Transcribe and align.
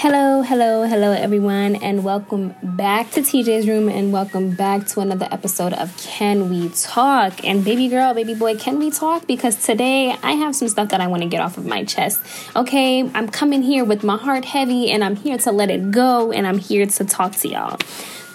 Hello, 0.00 0.42
hello, 0.42 0.84
hello, 0.84 1.10
everyone, 1.10 1.74
and 1.74 2.04
welcome 2.04 2.54
back 2.62 3.10
to 3.10 3.20
TJ's 3.20 3.66
Room 3.66 3.88
and 3.88 4.12
welcome 4.12 4.52
back 4.52 4.86
to 4.86 5.00
another 5.00 5.26
episode 5.32 5.72
of 5.72 5.92
Can 5.96 6.48
We 6.48 6.68
Talk? 6.68 7.44
And 7.44 7.64
baby 7.64 7.88
girl, 7.88 8.14
baby 8.14 8.36
boy, 8.36 8.54
can 8.54 8.78
we 8.78 8.92
talk? 8.92 9.26
Because 9.26 9.56
today 9.56 10.14
I 10.22 10.34
have 10.34 10.54
some 10.54 10.68
stuff 10.68 10.90
that 10.90 11.00
I 11.00 11.08
want 11.08 11.24
to 11.24 11.28
get 11.28 11.40
off 11.40 11.58
of 11.58 11.66
my 11.66 11.82
chest. 11.82 12.20
Okay, 12.54 13.10
I'm 13.12 13.26
coming 13.26 13.60
here 13.60 13.84
with 13.84 14.04
my 14.04 14.16
heart 14.16 14.44
heavy 14.44 14.88
and 14.88 15.02
I'm 15.02 15.16
here 15.16 15.36
to 15.38 15.50
let 15.50 15.68
it 15.68 15.90
go 15.90 16.30
and 16.30 16.46
I'm 16.46 16.58
here 16.58 16.86
to 16.86 17.04
talk 17.04 17.32
to 17.38 17.48
y'all. 17.48 17.76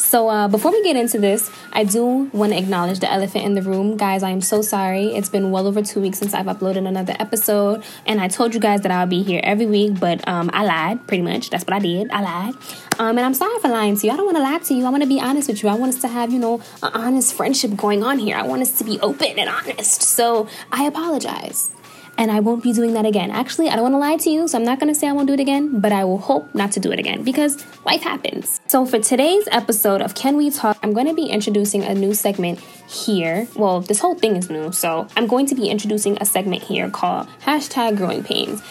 So, 0.04 0.28
uh, 0.28 0.50
before 0.50 0.72
we 0.72 0.84
get 0.84 0.98
into 0.98 1.18
this, 1.18 1.50
I 1.72 1.86
do 1.86 2.30
want 2.34 2.52
to 2.52 2.60
acknowledge 2.60 3.00
the 3.00 3.12
elephant 3.12 3.46
in 3.46 3.56
the 3.56 3.62
room. 3.62 3.96
Guys, 3.96 4.22
I 4.22 4.32
am 4.32 4.42
so 4.42 4.62
sorry. 4.62 5.16
It's 5.16 5.30
been 5.30 5.50
well 5.50 5.66
over 5.66 5.82
two 5.82 6.02
weeks 6.02 6.20
since 6.20 6.34
I've 6.34 6.46
uploaded 6.46 6.86
another 6.86 7.16
episode, 7.20 7.84
and 8.06 8.20
I 8.20 8.28
told 8.28 8.54
you 8.54 8.60
guys 8.60 8.82
that 8.82 8.92
I'll 8.92 9.08
be 9.08 9.24
here 9.24 9.40
every 9.44 9.66
week, 9.66 10.00
but 10.00 10.28
um, 10.28 10.52
I 10.54 10.66
lied, 10.66 11.08
pretty 11.08 11.24
much. 11.24 11.50
That's 11.50 11.64
what 11.64 11.74
I 11.74 11.80
did. 11.80 12.12
I 12.12 12.22
lied. 12.22 12.54
Um, 13.00 13.18
and 13.18 13.22
I'm 13.22 13.34
sorry 13.34 13.58
for 13.60 13.70
lying 13.70 13.96
to 13.98 14.06
you. 14.06 14.14
I 14.14 14.18
don't 14.18 14.26
want 14.26 14.38
to 14.38 14.44
lie 14.44 14.60
to 14.60 14.74
you. 14.74 14.86
I 14.86 14.90
want 14.90 15.04
to 15.04 15.10
be 15.10 15.22
honest 15.22 15.48
with 15.48 15.64
you. 15.64 15.70
I 15.70 15.76
want 15.76 15.96
us 15.96 16.02
to 16.02 16.10
have, 16.10 16.32
you 16.32 16.38
know, 16.38 16.62
an 16.84 16.92
honest 16.94 17.34
friendship 17.34 17.76
going 17.78 18.04
on 18.04 18.20
here. 18.20 18.36
I 18.36 18.44
want 18.44 18.62
us 18.62 18.78
to 18.80 18.84
be 18.84 19.00
open 19.00 19.40
and 19.40 19.50
honest. 19.50 20.02
So, 20.04 20.50
I 20.72 20.84
apologize 20.84 21.72
and 22.18 22.32
I 22.32 22.40
won't 22.40 22.64
be 22.64 22.74
doing 22.74 22.94
that 22.94 23.06
again. 23.06 23.32
Actually, 23.32 23.70
I 23.70 23.76
don't 23.76 23.84
want 23.84 23.94
to 23.94 24.00
lie 24.00 24.18
to 24.18 24.30
you, 24.30 24.48
so 24.48 24.58
I'm 24.58 24.64
not 24.64 24.80
going 24.80 24.94
to 24.94 25.00
say 25.00 25.08
I 25.08 25.12
won't 25.12 25.28
do 25.28 25.34
it 25.34 25.40
again, 25.40 25.80
but 25.80 25.92
I 25.92 26.04
will 26.04 26.20
hope 26.20 26.54
not 26.54 26.72
to 26.74 26.80
do 26.80 26.92
it 26.92 27.00
again 27.00 27.24
because 27.24 27.66
life 27.86 28.02
happens. 28.02 28.62
So, 28.68 28.86
for 28.86 29.00
today's 29.00 29.48
episode 29.52 30.02
of 30.02 30.16
Can 30.16 30.38
We 30.38 30.52
Talk, 30.52 30.78
I'm 30.84 30.94
going 30.94 31.08
to 31.08 31.14
be 31.14 31.26
introducing 31.26 31.84
a 31.84 31.94
new 31.94 32.14
segment 32.14 32.60
here. 32.88 33.48
Well, 33.56 33.82
this 33.82 34.00
whole 34.00 34.16
thing 34.16 34.36
is 34.36 34.50
new, 34.50 34.72
so 34.72 35.08
I'm 35.18 35.28
going 35.28 35.48
to 35.48 35.56
be 35.56 35.70
introducing 35.70 36.18
a 36.22 36.26
segment 36.26 36.64
here 36.64 36.90
called 36.90 37.28
hashtag 37.42 37.98
growing 37.98 38.24
pains. 38.24 38.62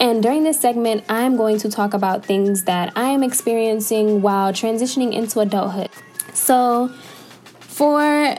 And 0.00 0.22
during 0.22 0.42
this 0.42 0.58
segment, 0.58 1.04
I'm 1.08 1.36
going 1.36 1.58
to 1.58 1.70
talk 1.70 1.94
about 1.94 2.24
things 2.24 2.64
that 2.64 2.92
I 2.96 3.10
am 3.10 3.22
experiencing 3.22 4.22
while 4.22 4.52
transitioning 4.52 5.12
into 5.12 5.40
adulthood. 5.40 5.90
So, 6.34 6.88
for 7.60 8.36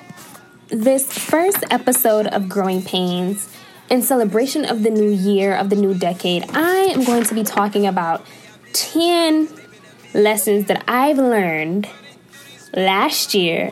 this 0.69 1.11
first 1.11 1.63
episode 1.69 2.27
of 2.27 2.49
Growing 2.49 2.81
Pains, 2.81 3.52
in 3.93 4.01
celebration 4.01 4.65
of 4.65 4.81
the 4.81 4.89
new 4.89 5.11
year, 5.11 5.55
of 5.55 5.69
the 5.69 5.75
new 5.75 5.93
decade, 5.93 6.43
I 6.49 6.89
am 6.95 7.03
going 7.03 7.23
to 7.25 7.35
be 7.35 7.43
talking 7.43 7.85
about 7.85 8.25
10 8.73 9.47
lessons 10.15 10.65
that 10.65 10.83
I've 10.87 11.19
learned 11.19 11.87
last 12.73 13.35
year. 13.35 13.71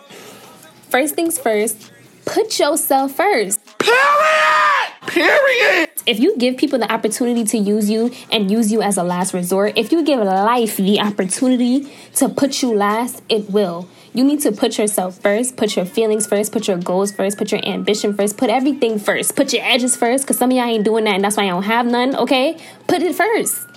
First 0.90 1.16
things 1.16 1.40
first, 1.40 1.92
put 2.26 2.60
yourself 2.60 3.14
first. 3.14 3.60
Period! 3.80 4.92
Period! 5.08 5.90
If 6.06 6.20
you 6.20 6.38
give 6.38 6.56
people 6.56 6.78
the 6.78 6.92
opportunity 6.92 7.44
to 7.46 7.58
use 7.58 7.90
you 7.90 8.12
and 8.32 8.52
use 8.52 8.72
you 8.72 8.84
as 8.84 8.98
a 8.98 9.04
last 9.04 9.34
resort, 9.34 9.74
if 9.76 9.92
you 9.92 10.04
give 10.04 10.20
life 10.20 10.78
the 10.78 11.00
opportunity 11.00 11.92
to 12.18 12.30
put 12.30 12.62
you 12.62 12.76
last, 12.76 13.24
it 13.28 13.50
will. 13.50 13.90
You 14.14 14.26
need 14.26 14.42
to 14.42 14.52
put 14.52 14.78
yourself 14.78 15.20
first, 15.22 15.56
put 15.56 15.78
your 15.78 15.86
feelings 15.86 16.28
first, 16.28 16.52
put 16.52 16.68
your 16.68 16.78
goals 16.78 17.14
first, 17.14 17.38
put 17.38 17.52
your 17.52 17.66
ambition 17.66 18.14
first, 18.14 18.36
put 18.36 18.50
everything 18.50 19.00
first, 19.00 19.38
put 19.38 19.54
your 19.54 19.64
edges 19.64 19.96
first, 19.96 20.26
because 20.26 20.38
some 20.38 20.52
of 20.52 20.58
y'all 20.58 20.66
ain't 20.66 20.84
doing 20.84 21.06
that 21.06 21.16
and 21.16 21.24
that's 21.24 21.38
why 21.38 21.46
I 21.46 21.50
don't 21.50 21.64
have 21.64 21.86
none, 21.86 22.18
okay? 22.18 22.58
Put 22.88 23.02
it 23.02 23.16
first. 23.16 23.68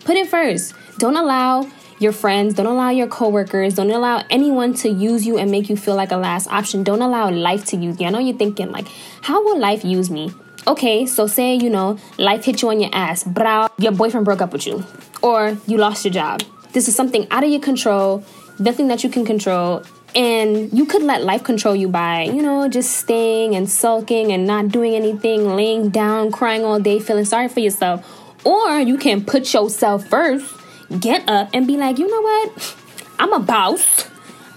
Put 0.00 0.16
it 0.16 0.28
first. 0.28 0.74
Don't 0.98 1.16
allow 1.16 1.68
your 1.98 2.12
friends, 2.12 2.54
don't 2.54 2.66
allow 2.66 2.88
your 2.88 3.06
coworkers, 3.06 3.74
don't 3.74 3.90
allow 3.90 4.24
anyone 4.30 4.72
to 4.74 4.88
use 4.88 5.26
you 5.26 5.36
and 5.36 5.50
make 5.50 5.68
you 5.68 5.76
feel 5.76 5.94
like 5.94 6.10
a 6.10 6.16
last 6.16 6.48
option. 6.48 6.82
Don't 6.82 7.02
allow 7.02 7.30
life 7.30 7.66
to 7.66 7.76
use 7.76 8.00
you. 8.00 8.06
I 8.06 8.10
know 8.10 8.18
you're 8.18 8.36
thinking, 8.36 8.72
like, 8.72 8.88
how 9.20 9.44
will 9.44 9.58
life 9.58 9.84
use 9.84 10.10
me? 10.10 10.32
Okay, 10.66 11.04
so 11.04 11.26
say, 11.26 11.54
you 11.54 11.68
know, 11.68 11.98
life 12.16 12.44
hit 12.44 12.62
you 12.62 12.70
on 12.70 12.80
your 12.80 12.90
ass, 12.94 13.24
bro, 13.24 13.68
your 13.78 13.92
boyfriend 13.92 14.24
broke 14.24 14.40
up 14.40 14.54
with 14.54 14.66
you, 14.66 14.84
or 15.22 15.58
you 15.66 15.76
lost 15.76 16.04
your 16.04 16.14
job. 16.14 16.42
This 16.72 16.88
is 16.88 16.96
something 16.96 17.26
out 17.30 17.44
of 17.44 17.50
your 17.50 17.60
control 17.60 18.24
nothing 18.58 18.88
that 18.88 19.04
you 19.04 19.10
can 19.10 19.24
control. 19.24 19.82
And 20.14 20.72
you 20.76 20.84
could 20.84 21.02
let 21.02 21.24
life 21.24 21.42
control 21.42 21.74
you 21.74 21.88
by 21.88 22.24
you 22.24 22.42
know 22.42 22.68
just 22.68 22.98
staying 22.98 23.54
and 23.54 23.68
sulking 23.68 24.30
and 24.30 24.46
not 24.46 24.68
doing 24.68 24.94
anything 24.94 25.56
laying 25.56 25.88
down 25.88 26.30
crying 26.30 26.66
all 26.66 26.78
day 26.78 26.98
feeling 26.98 27.24
sorry 27.24 27.48
for 27.48 27.60
yourself. 27.60 28.04
Or 28.44 28.78
you 28.78 28.98
can 28.98 29.24
put 29.24 29.52
yourself 29.54 30.06
first 30.08 30.54
get 31.00 31.26
up 31.28 31.48
and 31.54 31.66
be 31.66 31.78
like 31.78 31.98
you 31.98 32.08
know 32.08 32.20
what? 32.20 32.76
I'm 33.18 33.32
a 33.32 33.40
boss. 33.40 34.08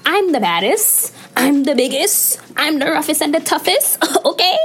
I'm 0.06 0.34
the 0.34 0.40
baddest. 0.40 1.16
I'm 1.38 1.64
the 1.64 1.74
biggest. 1.74 2.42
I'm 2.58 2.80
the 2.80 2.88
roughest 2.88 3.22
and 3.22 3.34
the 3.34 3.40
toughest. 3.40 3.98
Okay 4.26 4.58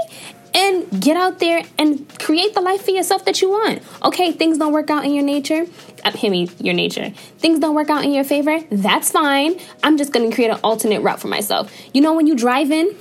and 0.55 1.01
get 1.01 1.17
out 1.17 1.39
there 1.39 1.63
and 1.79 2.07
create 2.19 2.55
the 2.55 2.61
life 2.61 2.83
for 2.85 2.91
yourself 2.91 3.25
that 3.25 3.41
you 3.41 3.51
want. 3.51 3.83
Okay, 4.03 4.33
things 4.33 4.59
don't 4.59 4.73
work 4.73 4.91
out 4.91 5.05
in 5.05 5.15
your 5.15 5.25
nature. 5.25 5.67
Uh, 6.05 6.13
hear 6.13 6.31
me, 6.31 6.49
your 6.59 6.75
nature. 6.75 7.11
Things 7.39 7.59
don't 7.59 7.75
work 7.75 7.91
out 7.91 8.05
in 8.05 8.13
your 8.13 8.25
favor. 8.25 8.61
That's 8.71 9.11
fine. 9.11 9.59
I'm 9.83 9.97
just 9.97 10.13
gonna 10.13 10.33
create 10.33 10.51
an 10.51 10.61
alternate 10.65 11.01
route 11.01 11.21
for 11.21 11.29
myself. 11.29 11.73
You 11.93 12.01
know, 12.01 12.15
when 12.15 12.27
you 12.27 12.35
drive 12.35 12.71
in 12.71 12.97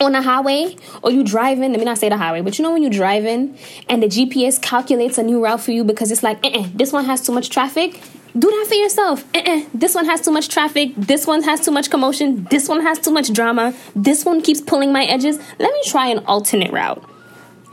on 0.00 0.14
a 0.14 0.22
highway 0.22 0.76
or 1.02 1.10
you 1.10 1.24
drive 1.24 1.60
in, 1.60 1.72
let 1.72 1.78
me 1.78 1.84
not 1.84 1.98
say 1.98 2.08
the 2.08 2.16
highway, 2.16 2.40
but 2.40 2.58
you 2.58 2.62
know 2.62 2.72
when 2.72 2.82
you 2.82 2.90
drive 2.90 3.24
in 3.24 3.56
and 3.88 4.02
the 4.02 4.06
GPS 4.06 4.60
calculates 4.60 5.18
a 5.18 5.22
new 5.22 5.42
route 5.42 5.60
for 5.60 5.72
you 5.72 5.84
because 5.84 6.10
it's 6.10 6.22
like, 6.22 6.44
eh, 6.44 6.68
this 6.74 6.92
one 6.92 7.04
has 7.04 7.20
too 7.20 7.32
much 7.32 7.50
traffic 7.50 8.00
do 8.38 8.50
that 8.50 8.66
for 8.68 8.74
yourself. 8.74 9.24
Uh-uh. 9.34 9.62
This 9.74 9.94
one 9.94 10.04
has 10.06 10.20
too 10.20 10.30
much 10.30 10.48
traffic. 10.48 10.94
This 10.96 11.26
one 11.26 11.42
has 11.42 11.60
too 11.60 11.70
much 11.70 11.90
commotion. 11.90 12.44
This 12.50 12.68
one 12.68 12.82
has 12.82 12.98
too 12.98 13.10
much 13.10 13.32
drama. 13.32 13.74
This 13.94 14.24
one 14.24 14.42
keeps 14.42 14.60
pulling 14.60 14.92
my 14.92 15.04
edges. 15.04 15.38
Let 15.58 15.72
me 15.72 15.82
try 15.86 16.08
an 16.08 16.24
alternate 16.26 16.72
route. 16.72 17.02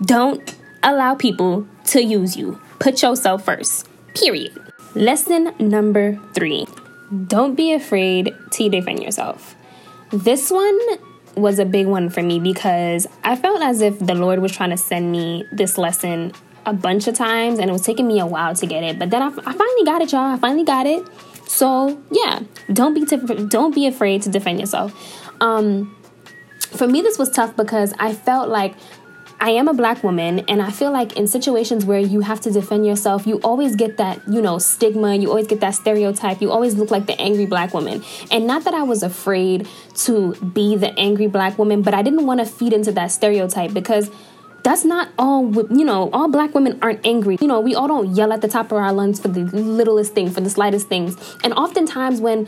Don't 0.01 0.55
allow 0.83 1.15
people 1.15 1.67
to 1.85 2.03
use 2.03 2.35
you. 2.35 2.59
Put 2.79 3.01
yourself 3.01 3.45
first. 3.45 3.87
Period. 4.13 4.53
Lesson 4.95 5.53
number 5.59 6.19
three 6.33 6.65
don't 7.27 7.55
be 7.55 7.73
afraid 7.73 8.33
to 8.51 8.69
defend 8.69 9.03
yourself. 9.03 9.55
This 10.11 10.49
one 10.49 10.79
was 11.35 11.59
a 11.59 11.65
big 11.65 11.87
one 11.87 12.09
for 12.09 12.21
me 12.21 12.39
because 12.39 13.07
I 13.23 13.35
felt 13.35 13.61
as 13.61 13.81
if 13.81 13.99
the 13.99 14.15
Lord 14.15 14.39
was 14.39 14.51
trying 14.51 14.71
to 14.71 14.77
send 14.77 15.11
me 15.11 15.45
this 15.51 15.77
lesson 15.77 16.33
a 16.65 16.73
bunch 16.73 17.07
of 17.07 17.15
times 17.15 17.59
and 17.59 17.69
it 17.69 17.73
was 17.73 17.81
taking 17.81 18.07
me 18.07 18.19
a 18.19 18.25
while 18.25 18.55
to 18.55 18.65
get 18.65 18.83
it. 18.83 18.97
But 18.99 19.09
then 19.09 19.21
I, 19.21 19.27
I 19.27 19.53
finally 19.53 19.83
got 19.83 20.01
it, 20.01 20.11
y'all. 20.11 20.33
I 20.33 20.37
finally 20.37 20.65
got 20.65 20.85
it. 20.85 21.05
So 21.47 22.01
yeah, 22.11 22.41
don't 22.73 22.93
be 22.93 23.05
t- 23.05 23.47
don't 23.47 23.73
be 23.73 23.87
afraid 23.87 24.23
to 24.23 24.29
defend 24.29 24.59
yourself. 24.59 24.93
Um, 25.41 25.95
for 26.59 26.87
me, 26.87 27.01
this 27.01 27.17
was 27.17 27.29
tough 27.29 27.55
because 27.55 27.93
I 27.99 28.13
felt 28.13 28.49
like 28.49 28.75
I 29.39 29.49
am 29.51 29.67
a 29.67 29.73
black 29.73 30.01
woman, 30.03 30.39
and 30.47 30.61
I 30.61 30.71
feel 30.71 30.91
like 30.91 31.17
in 31.17 31.27
situations 31.27 31.83
where 31.85 31.99
you 31.99 32.21
have 32.21 32.39
to 32.41 32.51
defend 32.51 32.87
yourself, 32.87 33.27
you 33.27 33.39
always 33.41 33.75
get 33.75 33.97
that, 33.97 34.21
you 34.29 34.41
know, 34.41 34.59
stigma, 34.59 35.15
you 35.15 35.29
always 35.29 35.47
get 35.47 35.59
that 35.59 35.71
stereotype, 35.71 36.41
you 36.41 36.51
always 36.51 36.75
look 36.75 36.89
like 36.89 37.05
the 37.05 37.19
angry 37.19 37.45
black 37.45 37.73
woman. 37.73 38.03
And 38.31 38.47
not 38.47 38.63
that 38.63 38.73
I 38.73 38.83
was 38.83 39.03
afraid 39.03 39.67
to 39.95 40.33
be 40.35 40.77
the 40.77 40.97
angry 40.97 41.27
black 41.27 41.57
woman, 41.57 41.81
but 41.81 41.93
I 41.93 42.01
didn't 42.01 42.25
want 42.25 42.39
to 42.39 42.45
feed 42.45 42.71
into 42.71 42.93
that 42.93 43.07
stereotype 43.07 43.73
because 43.73 44.09
that's 44.65 44.83
not 44.83 45.09
all 45.19 45.53
you 45.71 45.85
know 45.85 46.09
all 46.11 46.27
black 46.27 46.55
women 46.55 46.77
aren't 46.81 47.05
angry 47.05 47.37
you 47.39 47.47
know 47.47 47.61
we 47.61 47.75
all 47.75 47.87
don't 47.87 48.15
yell 48.15 48.33
at 48.33 48.41
the 48.41 48.47
top 48.47 48.65
of 48.71 48.77
our 48.79 48.91
lungs 48.91 49.19
for 49.19 49.27
the 49.27 49.43
littlest 49.43 50.13
thing 50.13 50.29
for 50.29 50.41
the 50.41 50.49
slightest 50.49 50.87
things 50.87 51.15
and 51.43 51.53
oftentimes 51.53 52.19
when 52.19 52.47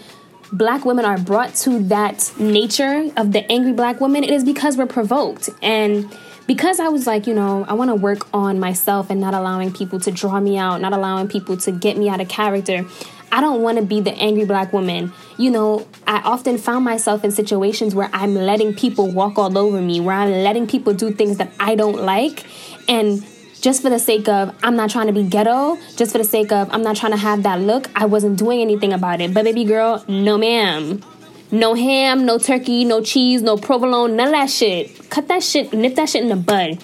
black 0.51 0.83
women 0.83 1.06
are 1.06 1.19
brought 1.19 1.53
to 1.53 1.77
that 1.79 2.33
nature 2.39 3.11
of 3.17 3.33
the 3.33 3.50
angry 3.51 3.72
black 3.72 4.01
woman 4.01 4.23
it 4.23 4.31
is 4.31 4.44
because 4.44 4.77
we're 4.77 4.88
provoked 4.88 5.50
and 5.61 6.11
because 6.47 6.79
I 6.79 6.88
was 6.88 7.06
like, 7.06 7.27
you 7.27 7.33
know, 7.33 7.66
I 7.67 7.73
want 7.73 7.89
to 7.89 7.95
work 7.95 8.25
on 8.33 8.57
myself 8.57 9.09
and 9.09 9.19
not 9.19 9.33
allowing 9.33 9.73
people 9.73 10.00
to 10.00 10.11
draw 10.11 10.39
me 10.39 10.57
out, 10.57 10.79
not 10.79 10.94
allowing 10.94 11.27
people 11.27 11.57
to 11.57 11.72
get 11.73 11.97
me 11.97 12.07
out 12.07 12.22
of 12.22 12.29
character. 12.29 12.85
I 13.31 13.41
don't 13.41 13.61
want 13.61 13.77
to 13.77 13.83
be 13.83 13.99
the 13.99 14.13
angry 14.13 14.45
black 14.45 14.73
woman. 14.73 15.11
You 15.38 15.51
know, 15.51 15.88
I 16.05 16.19
often 16.19 16.57
found 16.57 16.85
myself 16.85 17.23
in 17.23 17.31
situations 17.31 17.93
where 17.93 18.09
I'm 18.13 18.35
letting 18.35 18.73
people 18.73 19.11
walk 19.11 19.38
all 19.38 19.57
over 19.57 19.81
me, 19.81 19.99
where 19.99 20.15
I'm 20.15 20.31
letting 20.31 20.67
people 20.67 20.93
do 20.93 21.11
things 21.11 21.38
that 21.38 21.51
I 21.59 21.75
don't 21.75 22.01
like. 22.01 22.45
And 22.88 23.25
just 23.61 23.81
for 23.81 23.89
the 23.89 23.99
sake 23.99 24.27
of, 24.27 24.55
I'm 24.63 24.75
not 24.75 24.89
trying 24.89 25.07
to 25.07 25.13
be 25.13 25.23
ghetto, 25.23 25.77
just 25.95 26.11
for 26.11 26.17
the 26.19 26.23
sake 26.23 26.51
of, 26.51 26.71
I'm 26.71 26.83
not 26.83 26.95
trying 26.95 27.11
to 27.11 27.17
have 27.17 27.43
that 27.43 27.59
look, 27.59 27.89
I 27.95 28.05
wasn't 28.05 28.38
doing 28.38 28.62
anything 28.62 28.94
about 28.94 29.19
it. 29.21 29.33
But, 29.33 29.44
baby 29.44 29.65
girl, 29.65 30.03
no, 30.07 30.38
ma'am. 30.38 31.03
No 31.50 31.75
ham, 31.75 32.25
no 32.25 32.38
turkey, 32.38 32.83
no 32.83 33.01
cheese, 33.01 33.41
no 33.41 33.57
provolone, 33.57 34.15
none 34.15 34.27
of 34.27 34.33
that 34.33 34.50
shit. 34.50 35.09
Cut 35.09 35.27
that 35.30 35.44
shit, 35.44 35.71
nip 35.73 35.95
that 35.95 36.09
shit 36.09 36.21
in 36.21 36.30
the 36.30 36.35
bud. 36.35 36.81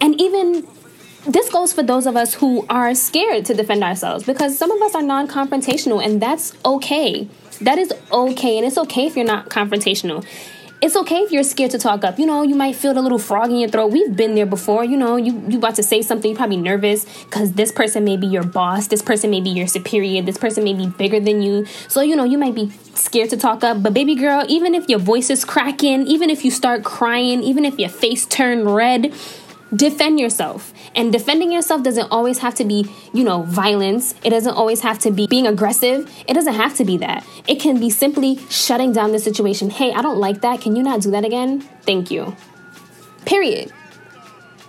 And 0.00 0.20
even 0.20 0.66
this 1.26 1.50
goes 1.50 1.72
for 1.72 1.82
those 1.82 2.06
of 2.06 2.16
us 2.16 2.34
who 2.34 2.66
are 2.68 2.94
scared 2.94 3.44
to 3.46 3.54
defend 3.54 3.82
ourselves 3.82 4.24
because 4.24 4.56
some 4.56 4.70
of 4.70 4.80
us 4.82 4.94
are 4.94 5.02
non 5.02 5.28
confrontational, 5.28 6.04
and 6.04 6.20
that's 6.20 6.54
okay. 6.64 7.28
That 7.60 7.78
is 7.78 7.92
okay, 8.12 8.58
and 8.58 8.66
it's 8.66 8.78
okay 8.78 9.06
if 9.06 9.16
you're 9.16 9.24
not 9.24 9.48
confrontational. 9.48 10.24
It's 10.82 10.94
okay 10.94 11.20
if 11.20 11.32
you're 11.32 11.42
scared 11.42 11.70
to 11.70 11.78
talk 11.78 12.04
up. 12.04 12.18
You 12.18 12.26
know, 12.26 12.42
you 12.42 12.54
might 12.54 12.76
feel 12.76 12.96
a 12.96 13.00
little 13.00 13.18
frog 13.18 13.50
in 13.50 13.56
your 13.56 13.70
throat. 13.70 13.92
We've 13.92 14.14
been 14.14 14.34
there 14.34 14.44
before. 14.44 14.84
You 14.84 14.98
know, 14.98 15.16
you 15.16 15.42
you 15.48 15.56
about 15.56 15.74
to 15.76 15.82
say 15.82 16.02
something, 16.02 16.30
you're 16.30 16.36
probably 16.36 16.58
nervous 16.58 17.06
because 17.24 17.54
this 17.54 17.72
person 17.72 18.04
may 18.04 18.18
be 18.18 18.26
your 18.26 18.42
boss, 18.44 18.88
this 18.88 19.00
person 19.00 19.30
may 19.30 19.40
be 19.40 19.48
your 19.48 19.66
superior, 19.66 20.20
this 20.20 20.36
person 20.36 20.64
may 20.64 20.74
be 20.74 20.86
bigger 20.86 21.18
than 21.18 21.40
you. 21.40 21.64
So, 21.88 22.02
you 22.02 22.14
know, 22.14 22.24
you 22.24 22.36
might 22.36 22.54
be 22.54 22.70
scared 22.94 23.30
to 23.30 23.38
talk 23.38 23.64
up. 23.64 23.82
But 23.82 23.94
baby 23.94 24.14
girl, 24.14 24.44
even 24.48 24.74
if 24.74 24.86
your 24.88 24.98
voice 24.98 25.30
is 25.30 25.46
cracking, 25.46 26.06
even 26.06 26.28
if 26.28 26.44
you 26.44 26.50
start 26.50 26.84
crying, 26.84 27.42
even 27.42 27.64
if 27.64 27.78
your 27.78 27.88
face 27.88 28.26
turned 28.26 28.74
red, 28.74 29.14
defend 29.74 30.20
yourself. 30.20 30.74
And 30.96 31.12
defending 31.12 31.52
yourself 31.52 31.82
doesn't 31.82 32.10
always 32.10 32.38
have 32.38 32.54
to 32.54 32.64
be, 32.64 32.90
you 33.12 33.22
know, 33.22 33.42
violence. 33.42 34.14
It 34.24 34.30
doesn't 34.30 34.54
always 34.54 34.80
have 34.80 34.98
to 35.00 35.10
be 35.10 35.26
being 35.26 35.46
aggressive. 35.46 36.10
It 36.26 36.32
doesn't 36.32 36.54
have 36.54 36.74
to 36.76 36.84
be 36.86 36.96
that. 36.98 37.24
It 37.46 37.60
can 37.60 37.78
be 37.78 37.90
simply 37.90 38.38
shutting 38.48 38.92
down 38.92 39.12
the 39.12 39.18
situation. 39.18 39.68
Hey, 39.68 39.92
I 39.92 40.00
don't 40.00 40.18
like 40.18 40.40
that. 40.40 40.62
Can 40.62 40.74
you 40.74 40.82
not 40.82 41.02
do 41.02 41.10
that 41.10 41.24
again? 41.24 41.60
Thank 41.82 42.10
you. 42.10 42.34
Period. 43.26 43.72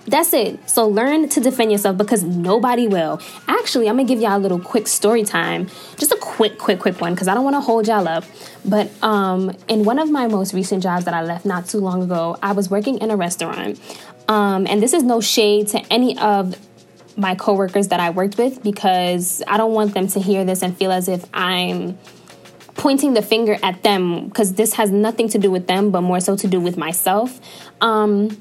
That's 0.07 0.33
it. 0.33 0.69
So 0.69 0.87
learn 0.87 1.27
to 1.29 1.41
defend 1.41 1.71
yourself 1.71 1.97
because 1.97 2.23
nobody 2.23 2.87
will. 2.87 3.21
Actually, 3.47 3.89
I'm 3.89 3.97
gonna 3.97 4.07
give 4.07 4.21
y'all 4.21 4.37
a 4.37 4.39
little 4.39 4.59
quick 4.59 4.87
story 4.87 5.23
time. 5.23 5.67
Just 5.97 6.13
a 6.13 6.17
quick, 6.17 6.57
quick, 6.57 6.79
quick 6.79 7.01
one 7.01 7.13
because 7.13 7.27
I 7.27 7.33
don't 7.33 7.43
want 7.43 7.55
to 7.55 7.61
hold 7.61 7.87
y'all 7.87 8.07
up. 8.07 8.23
But 8.63 8.89
um, 9.03 9.55
in 9.67 9.83
one 9.83 9.99
of 9.99 10.09
my 10.09 10.27
most 10.27 10.53
recent 10.53 10.81
jobs 10.81 11.03
that 11.05 11.13
I 11.13 11.23
left 11.23 11.45
not 11.45 11.67
too 11.67 11.79
long 11.79 12.01
ago, 12.03 12.37
I 12.41 12.53
was 12.53 12.69
working 12.69 12.99
in 12.99 13.11
a 13.11 13.17
restaurant. 13.17 13.79
Um, 14.27 14.67
and 14.67 14.81
this 14.81 14.93
is 14.93 15.03
no 15.03 15.21
shade 15.21 15.67
to 15.69 15.79
any 15.91 16.17
of 16.17 16.55
my 17.17 17.35
coworkers 17.35 17.87
that 17.87 17.99
I 17.99 18.11
worked 18.11 18.37
with 18.37 18.61
because 18.61 19.41
I 19.47 19.57
don't 19.57 19.73
want 19.73 19.93
them 19.93 20.07
to 20.09 20.19
hear 20.19 20.45
this 20.45 20.61
and 20.61 20.77
feel 20.77 20.91
as 20.91 21.07
if 21.07 21.25
I'm 21.33 21.97
pointing 22.75 23.15
the 23.15 23.21
finger 23.21 23.57
at 23.63 23.83
them 23.83 24.27
because 24.27 24.53
this 24.53 24.73
has 24.73 24.91
nothing 24.91 25.27
to 25.29 25.39
do 25.39 25.49
with 25.49 25.67
them, 25.67 25.91
but 25.91 26.01
more 26.01 26.19
so 26.19 26.37
to 26.37 26.47
do 26.47 26.59
with 26.59 26.77
myself. 26.77 27.39
Um, 27.81 28.37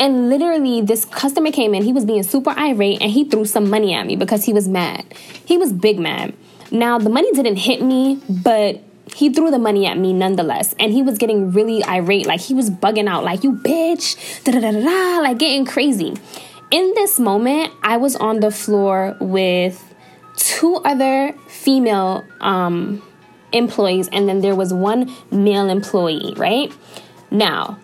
and 0.00 0.28
literally, 0.28 0.80
this 0.80 1.04
customer 1.04 1.50
came 1.50 1.74
in, 1.74 1.82
he 1.82 1.92
was 1.92 2.04
being 2.04 2.22
super 2.22 2.50
irate 2.50 3.02
and 3.02 3.10
he 3.10 3.24
threw 3.24 3.44
some 3.44 3.68
money 3.68 3.92
at 3.92 4.06
me 4.06 4.16
because 4.16 4.44
he 4.44 4.52
was 4.52 4.68
mad. 4.68 5.04
He 5.44 5.58
was 5.58 5.72
big 5.72 5.98
mad. 5.98 6.34
Now, 6.70 6.98
the 6.98 7.10
money 7.10 7.30
didn't 7.32 7.56
hit 7.56 7.82
me, 7.82 8.20
but 8.28 8.80
he 9.14 9.32
threw 9.32 9.50
the 9.50 9.58
money 9.58 9.86
at 9.86 9.98
me 9.98 10.12
nonetheless. 10.12 10.74
And 10.78 10.92
he 10.92 11.02
was 11.02 11.18
getting 11.18 11.52
really 11.52 11.84
irate. 11.84 12.26
Like 12.26 12.40
he 12.40 12.54
was 12.54 12.70
bugging 12.70 13.08
out, 13.08 13.24
like, 13.24 13.44
you 13.44 13.52
bitch, 13.52 14.44
da 14.44 14.52
da 14.52 14.60
da 14.60 14.72
da, 14.72 15.20
like 15.20 15.38
getting 15.38 15.64
crazy. 15.64 16.16
In 16.70 16.92
this 16.94 17.18
moment, 17.18 17.72
I 17.82 17.96
was 17.96 18.14
on 18.16 18.40
the 18.40 18.50
floor 18.50 19.16
with 19.20 19.82
two 20.36 20.76
other 20.76 21.34
female 21.48 22.24
um, 22.40 23.02
employees, 23.52 24.08
and 24.12 24.28
then 24.28 24.40
there 24.40 24.54
was 24.54 24.72
one 24.72 25.10
male 25.30 25.70
employee, 25.70 26.34
right? 26.36 26.72
Now, 27.30 27.78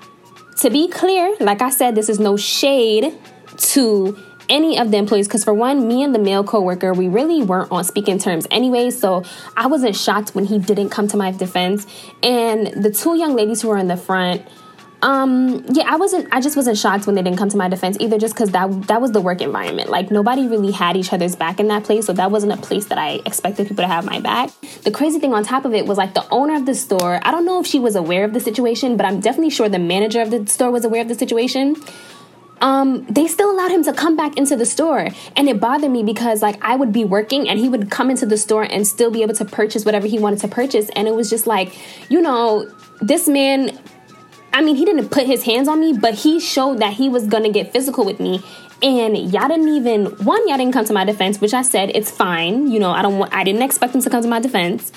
to 0.59 0.71
be 0.71 0.89
clear, 0.89 1.35
like 1.41 1.63
I 1.63 1.71
said, 1.71 1.95
this 1.95 2.09
is 2.09 2.21
no 2.21 2.37
shade 2.37 3.13
to 3.57 4.19
any 4.49 4.79
of 4.79 4.91
the 4.91 4.97
employees 4.97 5.27
because 5.29 5.45
for 5.45 5.55
one 5.55 5.87
me 5.87 6.03
and 6.03 6.15
the 6.15 6.19
male 6.19 6.45
coworker 6.45 6.93
we 6.93 7.09
really 7.09 7.43
weren't 7.43 7.71
on 7.71 7.85
speaking 7.85 8.19
terms 8.19 8.47
anyway 8.51 8.91
so 8.91 9.23
i 9.57 9.67
wasn't 9.67 9.95
shocked 9.95 10.35
when 10.35 10.45
he 10.45 10.59
didn't 10.59 10.91
come 10.91 11.09
to 11.09 11.17
my 11.17 11.31
defense 11.31 11.87
and 12.23 12.69
the 12.83 12.91
two 12.91 13.17
young 13.17 13.35
ladies 13.35 13.63
who 13.63 13.69
were 13.69 13.79
in 13.79 13.89
the 13.89 13.97
front 13.97 14.43
um, 15.05 15.63
yeah, 15.69 15.85
I 15.87 15.97
wasn't. 15.97 16.33
I 16.33 16.41
just 16.41 16.57
wasn't 16.57 16.79
shocked 16.79 17.07
when 17.07 17.15
they 17.15 17.21
didn't 17.21 17.37
come 17.37 17.51
to 17.51 17.59
my 17.59 17.69
defense 17.69 17.99
either, 18.01 18.17
just 18.17 18.35
because 18.35 18.53
that 18.53 18.87
that 18.87 19.03
was 19.03 19.13
the 19.13 19.21
work 19.21 19.43
environment. 19.43 19.91
Like 19.91 20.11
nobody 20.11 20.49
really 20.49 20.73
had 20.73 20.97
each 20.97 21.13
other's 21.13 21.37
back 21.37 21.61
in 21.61 21.69
that 21.69 21.85
place, 21.85 22.07
so 22.07 22.15
that 22.15 22.31
wasn't 22.31 22.53
a 22.53 22.57
place 22.57 22.87
that 22.87 22.97
I 22.97 23.21
expected 23.27 23.69
people 23.69 23.85
to 23.85 23.89
have 23.89 24.07
my 24.07 24.19
back. 24.21 24.51
The 24.83 24.91
crazy 24.91 25.19
thing 25.19 25.35
on 25.35 25.45
top 25.45 25.67
of 25.67 25.75
it 25.75 25.85
was 25.85 25.99
like 25.99 26.15
the 26.15 26.27
owner 26.31 26.55
of 26.55 26.65
the 26.65 26.75
store. 26.75 27.21
I 27.23 27.33
don't 27.33 27.45
know 27.45 27.61
if 27.61 27.67
she 27.67 27.79
was 27.79 27.97
aware 27.97 28.25
of 28.25 28.33
the 28.33 28.41
situation, 28.41 28.97
but 28.97 29.05
I'm 29.05 29.21
definitely 29.21 29.51
sure 29.51 29.69
the 29.69 29.79
manager 29.79 30.23
of 30.23 30.31
the 30.31 30.47
store 30.47 30.71
was 30.71 30.87
aware 30.87 31.03
of 31.03 31.09
the 31.09 31.15
situation. 31.15 31.77
Um, 32.61 33.05
they 33.07 33.27
still 33.27 33.51
allowed 33.51 33.73
him 33.73 33.85
to 33.85 33.93
come 33.93 34.17
back 34.17 34.37
into 34.37 34.57
the 34.57 34.65
store, 34.65 35.09
and 35.37 35.49
it 35.49 35.61
bothered 35.61 35.91
me 35.91 36.03
because 36.03 36.41
like 36.41 36.63
I 36.63 36.77
would 36.77 36.93
be 36.93 37.05
working 37.05 37.49
and 37.49 37.59
he 37.59 37.69
would 37.69 37.91
come 37.91 38.11
into 38.11 38.27
the 38.27 38.37
store 38.37 38.63
and 38.63 38.87
still 38.87 39.11
be 39.11 39.23
able 39.23 39.35
to 39.35 39.45
purchase 39.45 39.85
whatever 39.85 40.07
he 40.07 40.19
wanted 40.19 40.41
to 40.41 40.49
purchase, 40.49 40.89
and 40.97 41.09
it 41.09 41.15
was 41.15 41.29
just 41.29 41.47
like, 41.47 41.77
you 42.11 42.21
know, 42.21 42.71
this 43.01 43.29
man 43.29 43.79
I 44.55 44.63
mean, 44.63 44.77
he 44.77 44.85
didn't 44.85 45.09
put 45.09 45.27
his 45.27 45.43
hands 45.43 45.67
on 45.67 45.81
me, 45.81 45.93
but 45.93 46.15
he 46.15 46.39
showed 46.39 46.79
that 46.79 46.93
he 46.93 47.09
was 47.09 47.27
gonna 47.27 47.51
get 47.51 47.73
physical 47.73 48.05
with 48.05 48.21
me. 48.21 48.41
And 48.83 49.17
y'all 49.33 49.49
didn't 49.49 49.69
even 49.69 50.07
one, 50.25 50.47
y'all 50.47 50.59
didn't 50.59 50.73
come 50.73 50.85
to 50.85 50.93
my 50.93 51.05
defense, 51.05 51.41
which 51.41 51.53
I 51.53 51.63
said 51.63 51.91
it's 51.93 52.11
fine. 52.11 52.71
You 52.71 52.79
know, 52.79 52.91
I 52.91 53.03
don't 53.03 53.19
want 53.19 53.35
I 53.35 53.43
didn't 53.43 53.63
expect 53.63 53.97
him 53.97 54.03
to 54.03 54.11
come 54.11 54.23
to 54.23 54.29
my 54.29 54.39
defense. 54.39 54.93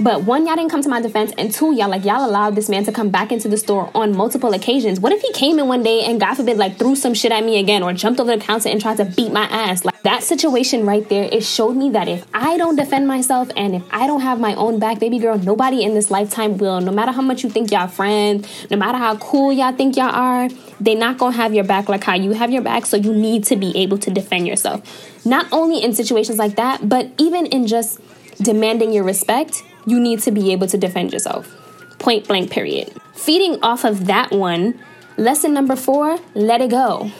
But 0.00 0.22
one, 0.22 0.46
y'all 0.46 0.54
didn't 0.54 0.70
come 0.70 0.82
to 0.82 0.88
my 0.88 1.00
defense, 1.00 1.32
and 1.36 1.52
two, 1.52 1.74
y'all 1.74 1.88
like 1.88 2.04
y'all 2.04 2.24
allowed 2.24 2.54
this 2.54 2.68
man 2.68 2.84
to 2.84 2.92
come 2.92 3.08
back 3.08 3.32
into 3.32 3.48
the 3.48 3.56
store 3.56 3.90
on 3.96 4.16
multiple 4.16 4.54
occasions. 4.54 5.00
What 5.00 5.12
if 5.12 5.20
he 5.20 5.32
came 5.32 5.58
in 5.58 5.66
one 5.66 5.82
day 5.82 6.04
and 6.04 6.20
God 6.20 6.34
forbid 6.34 6.56
like 6.56 6.78
threw 6.78 6.94
some 6.94 7.14
shit 7.14 7.32
at 7.32 7.44
me 7.44 7.58
again 7.58 7.82
or 7.82 7.92
jumped 7.92 8.20
over 8.20 8.36
the 8.36 8.40
counter 8.40 8.68
and 8.68 8.80
tried 8.80 8.98
to 8.98 9.04
beat 9.04 9.32
my 9.32 9.44
ass? 9.44 9.84
Like 9.84 10.00
that 10.02 10.22
situation 10.22 10.86
right 10.86 11.08
there, 11.08 11.28
it 11.32 11.42
showed 11.42 11.76
me 11.76 11.90
that 11.90 12.06
if 12.06 12.24
I 12.32 12.56
don't 12.56 12.76
defend 12.76 13.08
myself 13.08 13.50
and 13.56 13.74
if 13.74 13.82
I 13.90 14.06
don't 14.06 14.20
have 14.20 14.38
my 14.38 14.54
own 14.54 14.78
back, 14.78 15.00
baby 15.00 15.18
girl, 15.18 15.36
nobody 15.36 15.82
in 15.82 15.94
this 15.94 16.12
lifetime 16.12 16.58
will. 16.58 16.80
No 16.80 16.92
matter 16.92 17.10
how 17.10 17.22
much 17.22 17.42
you 17.42 17.50
think 17.50 17.72
y'all 17.72 17.88
friends, 17.88 18.48
no 18.70 18.76
matter 18.76 18.98
how 18.98 19.16
cool 19.16 19.52
y'all 19.52 19.72
think 19.72 19.96
y'all 19.96 20.14
are, 20.14 20.48
they 20.80 20.94
not 20.94 21.18
gonna 21.18 21.34
have 21.34 21.52
your 21.52 21.64
back 21.64 21.88
like 21.88 22.04
how 22.04 22.14
you 22.14 22.34
have 22.34 22.52
your 22.52 22.62
back. 22.62 22.86
So 22.86 22.96
you 22.96 23.12
need 23.12 23.42
to 23.44 23.56
be 23.56 23.76
able 23.76 23.98
to 23.98 24.12
defend 24.12 24.46
yourself. 24.46 25.26
Not 25.26 25.48
only 25.50 25.82
in 25.82 25.92
situations 25.92 26.38
like 26.38 26.54
that, 26.54 26.88
but 26.88 27.10
even 27.18 27.46
in 27.46 27.66
just 27.66 28.00
demanding 28.40 28.92
your 28.92 29.02
respect 29.02 29.64
you 29.88 30.00
need 30.00 30.20
to 30.20 30.30
be 30.30 30.52
able 30.52 30.66
to 30.66 30.78
defend 30.78 31.12
yourself. 31.12 31.54
Point 31.98 32.28
blank, 32.28 32.50
period. 32.50 32.92
Feeding 33.14 33.62
off 33.62 33.84
of 33.84 34.06
that 34.06 34.30
one, 34.30 34.78
lesson 35.16 35.52
number 35.52 35.76
four 35.76 36.18
let 36.34 36.60
it 36.60 36.70
go. 36.70 37.10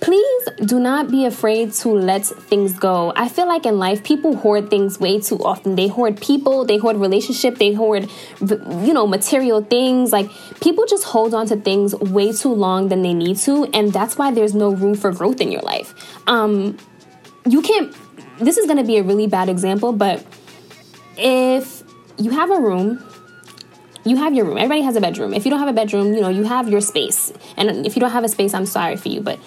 Please 0.00 0.48
do 0.64 0.80
not 0.80 1.10
be 1.10 1.26
afraid 1.26 1.74
to 1.74 1.90
let 1.90 2.24
things 2.24 2.72
go. 2.78 3.12
I 3.14 3.28
feel 3.28 3.46
like 3.46 3.66
in 3.66 3.78
life, 3.78 4.02
people 4.02 4.34
hoard 4.34 4.70
things 4.70 4.98
way 4.98 5.20
too 5.20 5.36
often. 5.44 5.76
They 5.76 5.88
hoard 5.88 6.18
people, 6.22 6.64
they 6.64 6.78
hoard 6.78 6.96
relationship, 6.96 7.58
they 7.58 7.74
hoard, 7.74 8.08
you 8.40 8.94
know, 8.94 9.06
material 9.06 9.62
things. 9.62 10.10
Like 10.10 10.30
people 10.62 10.86
just 10.86 11.04
hold 11.04 11.34
on 11.34 11.46
to 11.48 11.56
things 11.56 11.94
way 11.94 12.32
too 12.32 12.52
long 12.52 12.88
than 12.88 13.02
they 13.02 13.12
need 13.12 13.36
to, 13.38 13.64
and 13.74 13.92
that's 13.92 14.16
why 14.16 14.30
there's 14.30 14.54
no 14.54 14.70
room 14.70 14.94
for 14.94 15.12
growth 15.12 15.38
in 15.40 15.52
your 15.52 15.62
life. 15.62 15.92
Um, 16.26 16.78
you 17.46 17.60
can't. 17.60 17.94
This 18.38 18.56
is 18.56 18.64
going 18.64 18.78
to 18.78 18.84
be 18.84 18.96
a 18.96 19.02
really 19.02 19.26
bad 19.26 19.50
example, 19.50 19.92
but 19.92 20.24
if 21.20 21.82
you 22.18 22.30
have 22.30 22.50
a 22.50 22.60
room 22.60 23.02
you 24.04 24.16
have 24.16 24.34
your 24.34 24.46
room. 24.46 24.56
Everybody 24.56 24.82
has 24.82 24.96
a 24.96 25.00
bedroom. 25.00 25.34
If 25.34 25.44
you 25.44 25.50
don't 25.50 25.60
have 25.60 25.68
a 25.68 25.72
bedroom, 25.72 26.14
you 26.14 26.20
know, 26.20 26.28
you 26.28 26.44
have 26.44 26.68
your 26.68 26.80
space. 26.80 27.32
And 27.56 27.86
if 27.86 27.96
you 27.96 28.00
don't 28.00 28.10
have 28.10 28.24
a 28.24 28.28
space, 28.28 28.54
I'm 28.54 28.66
sorry 28.66 28.96
for 28.96 29.08
you, 29.08 29.20
but 29.20 29.38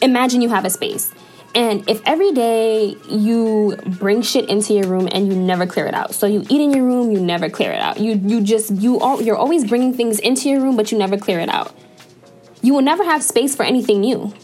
imagine 0.00 0.40
you 0.42 0.48
have 0.48 0.64
a 0.64 0.70
space. 0.70 1.12
And 1.54 1.88
if 1.88 2.02
every 2.04 2.32
day 2.32 2.96
you 3.08 3.76
bring 3.86 4.20
shit 4.22 4.48
into 4.48 4.74
your 4.74 4.86
room 4.88 5.08
and 5.10 5.26
you 5.26 5.34
never 5.34 5.66
clear 5.66 5.86
it 5.86 5.94
out. 5.94 6.14
So 6.14 6.26
you 6.26 6.44
eat 6.48 6.60
in 6.60 6.70
your 6.70 6.84
room, 6.84 7.10
you 7.10 7.18
never 7.18 7.48
clear 7.48 7.72
it 7.72 7.80
out. 7.80 7.98
You 7.98 8.20
you 8.24 8.42
just 8.42 8.70
you 8.72 9.00
all 9.00 9.22
you're 9.22 9.36
always 9.36 9.66
bringing 9.66 9.94
things 9.94 10.18
into 10.18 10.50
your 10.50 10.60
room 10.60 10.76
but 10.76 10.92
you 10.92 10.98
never 10.98 11.16
clear 11.16 11.40
it 11.40 11.48
out. 11.48 11.74
You 12.60 12.74
will 12.74 12.82
never 12.82 13.04
have 13.04 13.22
space 13.22 13.56
for 13.56 13.62
anything 13.62 14.00
new 14.00 14.34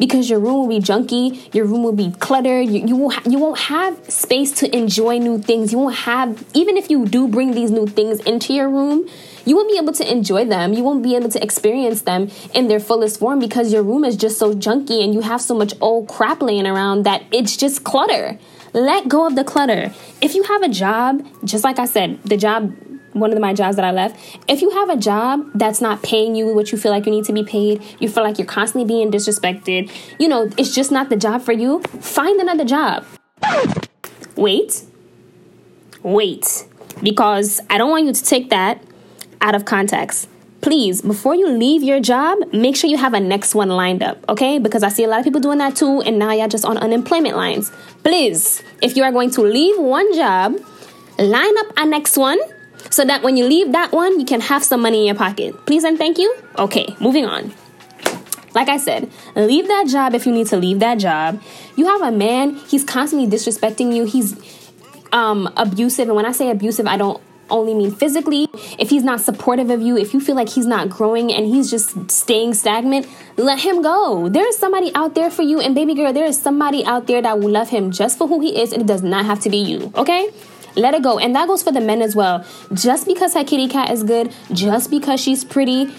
because 0.00 0.28
your 0.28 0.40
room 0.40 0.54
will 0.54 0.68
be 0.68 0.80
junky, 0.80 1.54
your 1.54 1.66
room 1.66 1.84
will 1.84 1.92
be 1.92 2.10
cluttered. 2.18 2.68
You, 2.68 2.86
you 2.86 2.96
won't 2.96 3.14
ha- 3.14 3.22
you 3.30 3.38
won't 3.38 3.58
have 3.58 4.10
space 4.10 4.50
to 4.60 4.76
enjoy 4.76 5.18
new 5.18 5.38
things. 5.38 5.70
You 5.70 5.78
won't 5.78 5.94
have 5.94 6.44
even 6.54 6.76
if 6.76 6.90
you 6.90 7.06
do 7.06 7.28
bring 7.28 7.52
these 7.52 7.70
new 7.70 7.86
things 7.86 8.18
into 8.20 8.52
your 8.54 8.68
room, 8.68 9.08
you 9.44 9.54
won't 9.54 9.70
be 9.70 9.78
able 9.78 9.92
to 9.92 10.10
enjoy 10.10 10.46
them. 10.46 10.72
You 10.72 10.82
won't 10.82 11.02
be 11.02 11.14
able 11.14 11.28
to 11.28 11.42
experience 11.42 12.02
them 12.02 12.30
in 12.54 12.68
their 12.68 12.80
fullest 12.80 13.20
form 13.20 13.38
because 13.38 13.72
your 13.72 13.82
room 13.82 14.02
is 14.04 14.16
just 14.16 14.38
so 14.38 14.54
junky 14.54 15.04
and 15.04 15.14
you 15.14 15.20
have 15.20 15.40
so 15.40 15.54
much 15.54 15.74
old 15.80 16.08
crap 16.08 16.42
laying 16.42 16.66
around 16.66 17.04
that 17.04 17.22
it's 17.30 17.56
just 17.56 17.84
clutter. 17.84 18.38
Let 18.72 19.08
go 19.08 19.26
of 19.26 19.36
the 19.36 19.44
clutter. 19.44 19.92
If 20.22 20.34
you 20.34 20.44
have 20.44 20.62
a 20.62 20.68
job, 20.68 21.26
just 21.44 21.62
like 21.62 21.78
I 21.78 21.84
said, 21.84 22.22
the 22.22 22.36
job 22.36 22.72
one 23.12 23.32
of 23.32 23.38
my 23.40 23.52
jobs 23.52 23.76
that 23.76 23.84
I 23.84 23.90
left, 23.90 24.16
if 24.48 24.62
you 24.62 24.70
have 24.70 24.88
a 24.88 24.96
job 24.96 25.50
that's 25.54 25.80
not 25.80 26.02
paying 26.02 26.34
you 26.34 26.54
what 26.54 26.72
you 26.72 26.78
feel 26.78 26.92
like 26.92 27.06
you 27.06 27.12
need 27.12 27.24
to 27.26 27.32
be 27.32 27.42
paid, 27.42 27.82
you 27.98 28.08
feel 28.08 28.22
like 28.22 28.38
you're 28.38 28.46
constantly 28.46 28.86
being 28.86 29.10
disrespected, 29.10 29.90
you 30.18 30.28
know, 30.28 30.50
it's 30.56 30.74
just 30.74 30.90
not 30.90 31.08
the 31.08 31.16
job 31.16 31.42
for 31.42 31.52
you, 31.52 31.80
find 32.00 32.40
another 32.40 32.64
job. 32.64 33.04
Wait. 34.36 34.82
Wait. 36.02 36.66
Because 37.02 37.60
I 37.70 37.78
don't 37.78 37.90
want 37.90 38.06
you 38.06 38.12
to 38.12 38.24
take 38.24 38.50
that 38.50 38.82
out 39.40 39.54
of 39.54 39.64
context. 39.64 40.28
Please, 40.60 41.00
before 41.00 41.34
you 41.34 41.48
leave 41.48 41.82
your 41.82 42.00
job, 42.00 42.38
make 42.52 42.76
sure 42.76 42.90
you 42.90 42.98
have 42.98 43.14
a 43.14 43.20
next 43.20 43.54
one 43.54 43.70
lined 43.70 44.02
up, 44.02 44.18
okay? 44.28 44.58
Because 44.58 44.82
I 44.82 44.90
see 44.90 45.04
a 45.04 45.08
lot 45.08 45.18
of 45.18 45.24
people 45.24 45.40
doing 45.40 45.56
that 45.56 45.74
too, 45.74 46.02
and 46.02 46.18
now 46.18 46.32
y'all 46.32 46.48
just 46.48 46.66
on 46.66 46.76
unemployment 46.76 47.34
lines. 47.34 47.72
Please, 48.04 48.62
if 48.82 48.94
you 48.94 49.02
are 49.02 49.10
going 49.10 49.30
to 49.30 49.40
leave 49.40 49.78
one 49.78 50.14
job, 50.14 50.56
line 51.18 51.58
up 51.58 51.66
a 51.78 51.86
next 51.86 52.18
one 52.18 52.38
so 52.90 53.04
that 53.04 53.22
when 53.22 53.36
you 53.36 53.46
leave 53.46 53.72
that 53.72 53.92
one, 53.92 54.18
you 54.18 54.26
can 54.26 54.40
have 54.40 54.64
some 54.64 54.80
money 54.80 55.00
in 55.00 55.06
your 55.06 55.14
pocket. 55.14 55.66
Please 55.66 55.84
and 55.84 55.98
thank 55.98 56.18
you. 56.18 56.34
Okay, 56.58 56.94
moving 57.00 57.24
on. 57.24 57.52
Like 58.54 58.68
I 58.68 58.78
said, 58.78 59.10
leave 59.36 59.68
that 59.68 59.86
job 59.86 60.14
if 60.14 60.26
you 60.26 60.32
need 60.32 60.48
to 60.48 60.56
leave 60.56 60.80
that 60.80 60.98
job. 60.98 61.40
You 61.76 61.86
have 61.86 62.02
a 62.02 62.10
man, 62.10 62.56
he's 62.56 62.84
constantly 62.84 63.28
disrespecting 63.28 63.94
you. 63.94 64.04
He's 64.04 64.36
um, 65.12 65.52
abusive. 65.56 66.08
And 66.08 66.16
when 66.16 66.26
I 66.26 66.32
say 66.32 66.50
abusive, 66.50 66.86
I 66.86 66.96
don't 66.96 67.22
only 67.50 67.74
mean 67.74 67.90
physically. 67.90 68.48
If 68.78 68.90
he's 68.90 69.04
not 69.04 69.20
supportive 69.20 69.70
of 69.70 69.80
you, 69.80 69.96
if 69.96 70.14
you 70.14 70.20
feel 70.20 70.36
like 70.36 70.48
he's 70.48 70.66
not 70.66 70.88
growing 70.88 71.32
and 71.32 71.46
he's 71.46 71.70
just 71.70 72.10
staying 72.10 72.54
stagnant, 72.54 73.06
let 73.36 73.60
him 73.60 73.82
go. 73.82 74.28
There 74.28 74.46
is 74.46 74.56
somebody 74.56 74.92
out 74.94 75.14
there 75.14 75.30
for 75.30 75.42
you. 75.42 75.60
And 75.60 75.74
baby 75.74 75.94
girl, 75.94 76.12
there 76.12 76.26
is 76.26 76.40
somebody 76.40 76.84
out 76.84 77.06
there 77.06 77.22
that 77.22 77.38
will 77.40 77.50
love 77.50 77.70
him 77.70 77.90
just 77.90 78.18
for 78.18 78.26
who 78.26 78.40
he 78.40 78.60
is. 78.60 78.72
And 78.72 78.82
it 78.82 78.86
does 78.86 79.02
not 79.02 79.24
have 79.26 79.40
to 79.40 79.50
be 79.50 79.58
you, 79.58 79.92
okay? 79.96 80.30
Let 80.76 80.94
it 80.94 81.02
go. 81.02 81.18
And 81.18 81.34
that 81.34 81.48
goes 81.48 81.62
for 81.62 81.72
the 81.72 81.80
men 81.80 82.02
as 82.02 82.14
well. 82.16 82.44
Just 82.72 83.06
because 83.06 83.34
her 83.34 83.44
kitty 83.44 83.68
cat 83.68 83.90
is 83.90 84.02
good, 84.02 84.34
just 84.52 84.90
because 84.90 85.20
she's 85.20 85.44
pretty, 85.44 85.92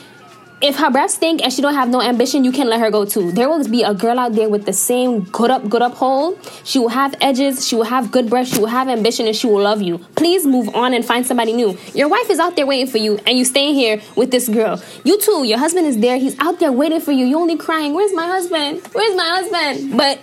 if 0.62 0.76
her 0.78 0.92
breath 0.92 1.10
stink 1.10 1.42
and 1.42 1.52
she 1.52 1.62
don't 1.62 1.74
have 1.74 1.90
no 1.90 2.02
ambition, 2.02 2.44
you 2.44 2.52
can 2.52 2.70
let 2.70 2.80
her 2.80 2.92
go 2.92 3.04
too. 3.04 3.32
There 3.32 3.50
will 3.50 3.68
be 3.68 3.82
a 3.82 3.94
girl 3.94 4.20
out 4.20 4.34
there 4.34 4.48
with 4.48 4.66
the 4.66 4.74
same 4.74 5.24
good 5.24 5.50
up, 5.50 5.68
good 5.68 5.82
up 5.82 5.96
hole. 5.96 6.38
She 6.64 6.78
will 6.78 6.90
have 6.90 7.16
edges, 7.20 7.68
she 7.68 7.76
will 7.76 7.86
have 7.86 8.12
good 8.12 8.30
breath, 8.30 8.48
she 8.48 8.60
will 8.60 8.68
have 8.68 8.88
ambition, 8.88 9.26
and 9.26 9.36
she 9.36 9.48
will 9.48 9.62
love 9.62 9.82
you. 9.82 9.98
Please 10.16 10.46
move 10.46 10.70
on 10.76 10.94
and 10.94 11.04
find 11.04 11.26
somebody 11.26 11.54
new. 11.54 11.78
Your 11.96 12.08
wife 12.08 12.30
is 12.30 12.40
out 12.40 12.56
there 12.56 12.68
waiting 12.68 12.88
for 12.88 13.00
you, 13.00 13.20
and 13.26 13.38
you 13.38 13.46
staying 13.46 13.74
here 13.74 14.02
with 14.16 14.30
this 14.30 14.48
girl. 14.48 14.82
You 15.04 15.20
too, 15.20 15.44
your 15.46 15.58
husband 15.58 15.88
is 15.88 15.98
there, 15.98 16.18
he's 16.18 16.38
out 16.40 16.60
there 16.60 16.72
waiting 16.72 17.02
for 17.02 17.12
you. 17.12 17.26
You 17.26 17.40
only 17.40 17.58
crying, 17.58 17.94
Where's 17.94 18.14
my 18.14 18.28
husband? 18.28 18.82
Where's 18.94 19.16
my 19.16 19.30
husband? 19.30 19.98
But 19.98 20.20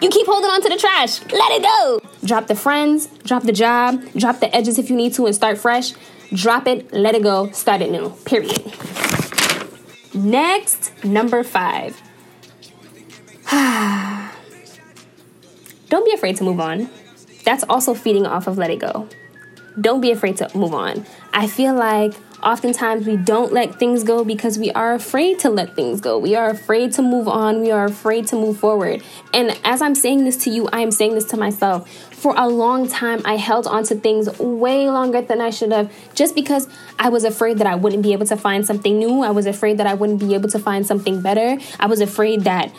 you 0.00 0.08
keep 0.08 0.26
holding 0.26 0.50
on 0.50 0.62
to 0.62 0.68
the 0.70 0.78
trash. 0.78 1.20
Let 1.30 1.52
it 1.52 1.62
go. 1.62 2.09
Drop 2.24 2.46
the 2.46 2.54
friends, 2.54 3.06
drop 3.24 3.44
the 3.44 3.52
job, 3.52 4.02
drop 4.16 4.40
the 4.40 4.54
edges 4.54 4.78
if 4.78 4.90
you 4.90 4.96
need 4.96 5.14
to, 5.14 5.26
and 5.26 5.34
start 5.34 5.58
fresh. 5.58 5.92
Drop 6.32 6.66
it, 6.66 6.92
let 6.92 7.14
it 7.14 7.22
go, 7.22 7.50
start 7.52 7.80
it 7.80 7.90
new. 7.90 8.10
Period. 8.24 8.62
Next, 10.14 11.04
number 11.04 11.42
five. 11.42 12.00
Don't 15.88 16.04
be 16.04 16.12
afraid 16.12 16.36
to 16.36 16.44
move 16.44 16.60
on. 16.60 16.90
That's 17.44 17.64
also 17.64 17.94
feeding 17.94 18.26
off 18.26 18.46
of 18.46 18.58
let 18.58 18.70
it 18.70 18.78
go. 18.78 19.08
Don't 19.80 20.00
be 20.00 20.10
afraid 20.10 20.36
to 20.38 20.50
move 20.54 20.74
on. 20.74 21.06
I 21.32 21.46
feel 21.46 21.74
like 21.74 22.14
oftentimes 22.42 23.06
we 23.06 23.16
don't 23.16 23.52
let 23.52 23.78
things 23.78 24.04
go 24.04 24.24
because 24.24 24.58
we 24.58 24.70
are 24.72 24.94
afraid 24.94 25.38
to 25.40 25.50
let 25.50 25.74
things 25.74 26.00
go. 26.00 26.18
We 26.18 26.34
are 26.34 26.50
afraid 26.50 26.92
to 26.94 27.02
move 27.02 27.28
on. 27.28 27.60
We 27.60 27.70
are 27.70 27.84
afraid 27.84 28.26
to 28.28 28.36
move 28.36 28.58
forward. 28.58 29.02
And 29.32 29.58
as 29.64 29.82
I'm 29.82 29.94
saying 29.94 30.24
this 30.24 30.36
to 30.44 30.50
you, 30.50 30.68
I 30.72 30.80
am 30.80 30.90
saying 30.90 31.14
this 31.14 31.24
to 31.26 31.36
myself. 31.36 31.90
For 32.20 32.34
a 32.36 32.48
long 32.48 32.86
time, 32.86 33.22
I 33.24 33.36
held 33.36 33.66
on 33.66 33.84
to 33.84 33.94
things 33.94 34.38
way 34.38 34.90
longer 34.90 35.22
than 35.22 35.40
I 35.40 35.48
should 35.50 35.72
have 35.72 35.90
just 36.14 36.34
because 36.34 36.68
I 36.98 37.08
was 37.08 37.24
afraid 37.24 37.58
that 37.58 37.66
I 37.66 37.76
wouldn't 37.76 38.02
be 38.02 38.12
able 38.12 38.26
to 38.26 38.36
find 38.36 38.66
something 38.66 38.98
new. 38.98 39.22
I 39.22 39.30
was 39.30 39.46
afraid 39.46 39.78
that 39.78 39.86
I 39.86 39.94
wouldn't 39.94 40.20
be 40.20 40.34
able 40.34 40.50
to 40.50 40.58
find 40.58 40.86
something 40.86 41.22
better. 41.22 41.58
I 41.78 41.86
was 41.86 42.00
afraid 42.00 42.42
that 42.42 42.70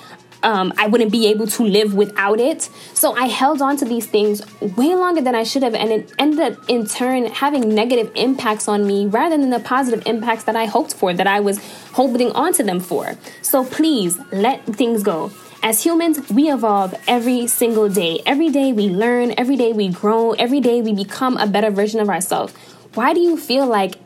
um, 0.44 0.74
I 0.78 0.88
wouldn't 0.88 1.12
be 1.12 1.28
able 1.28 1.48
to 1.48 1.64
live 1.64 1.94
without 1.94 2.40
it. 2.40 2.70
So 2.94 3.14
I 3.14 3.28
held 3.28 3.62
on 3.62 3.78
to 3.78 3.86
these 3.86 4.06
things 4.06 4.42
way 4.62 4.96
longer 4.96 5.22
than 5.22 5.36
I 5.36 5.44
should 5.44 5.64
have, 5.64 5.76
and 5.76 5.92
it 5.92 6.12
ended 6.18 6.40
up 6.40 6.70
in 6.70 6.86
turn 6.86 7.26
having 7.28 7.74
negative 7.74 8.12
impacts 8.16 8.68
on 8.68 8.86
me 8.86 9.06
rather 9.06 9.38
than 9.38 9.50
the 9.50 9.60
positive 9.60 10.06
impacts 10.06 10.44
that 10.46 10.56
I 10.56 10.66
hoped 10.66 10.94
for, 10.94 11.14
that 11.14 11.28
I 11.28 11.40
was 11.40 11.60
holding 11.94 12.32
on 12.32 12.54
to 12.54 12.64
them 12.64 12.80
for. 12.80 13.18
So 13.42 13.64
please 13.64 14.20
let 14.32 14.66
things 14.66 15.04
go. 15.04 15.32
As 15.64 15.84
humans, 15.84 16.28
we 16.32 16.52
evolve 16.52 16.96
every 17.08 17.46
single 17.46 17.88
day. 17.88 18.20
Every 18.26 18.50
day 18.50 18.74
we 18.74 18.90
learn, 18.90 19.36
every 19.38 19.56
day 19.56 19.74
we 19.74 19.90
grow, 19.90 20.32
every 20.32 20.60
day 20.60 20.82
we 20.82 20.92
become 20.92 21.38
a 21.38 21.46
better 21.46 21.70
version 21.70 22.00
of 22.00 22.10
ourselves. 22.10 22.52
Why 22.96 23.14
do 23.14 23.20
you 23.20 23.38
feel 23.38 23.68
like 23.68 24.01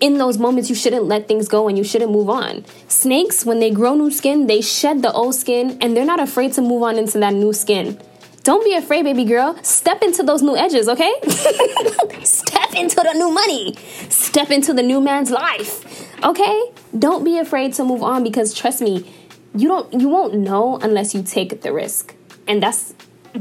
in 0.00 0.18
those 0.18 0.38
moments, 0.38 0.68
you 0.68 0.76
shouldn't 0.76 1.04
let 1.04 1.28
things 1.28 1.48
go 1.48 1.68
and 1.68 1.76
you 1.76 1.84
shouldn't 1.84 2.12
move 2.12 2.30
on. 2.30 2.64
Snakes, 2.88 3.44
when 3.44 3.58
they 3.58 3.70
grow 3.70 3.94
new 3.94 4.10
skin, 4.10 4.46
they 4.46 4.60
shed 4.60 5.02
the 5.02 5.12
old 5.12 5.34
skin 5.34 5.78
and 5.80 5.96
they're 5.96 6.04
not 6.04 6.20
afraid 6.20 6.52
to 6.54 6.62
move 6.62 6.82
on 6.82 6.96
into 6.96 7.18
that 7.18 7.34
new 7.34 7.52
skin. 7.52 8.00
Don't 8.44 8.64
be 8.64 8.74
afraid, 8.74 9.04
baby 9.04 9.24
girl. 9.24 9.58
Step 9.62 10.02
into 10.02 10.22
those 10.22 10.42
new 10.42 10.56
edges, 10.56 10.88
okay? 10.88 11.12
Step 12.22 12.74
into 12.74 12.96
the 12.96 13.12
new 13.14 13.30
money. 13.30 13.74
Step 14.08 14.50
into 14.50 14.72
the 14.72 14.82
new 14.82 15.00
man's 15.00 15.30
life. 15.30 16.24
Okay? 16.24 16.72
Don't 16.98 17.24
be 17.24 17.38
afraid 17.38 17.74
to 17.74 17.84
move 17.84 18.02
on 18.02 18.22
because 18.22 18.54
trust 18.54 18.80
me, 18.80 19.10
you 19.54 19.68
don't 19.68 19.92
you 19.92 20.08
won't 20.08 20.34
know 20.34 20.78
unless 20.78 21.14
you 21.14 21.22
take 21.22 21.62
the 21.62 21.72
risk. 21.72 22.14
And 22.46 22.62
that's 22.62 22.94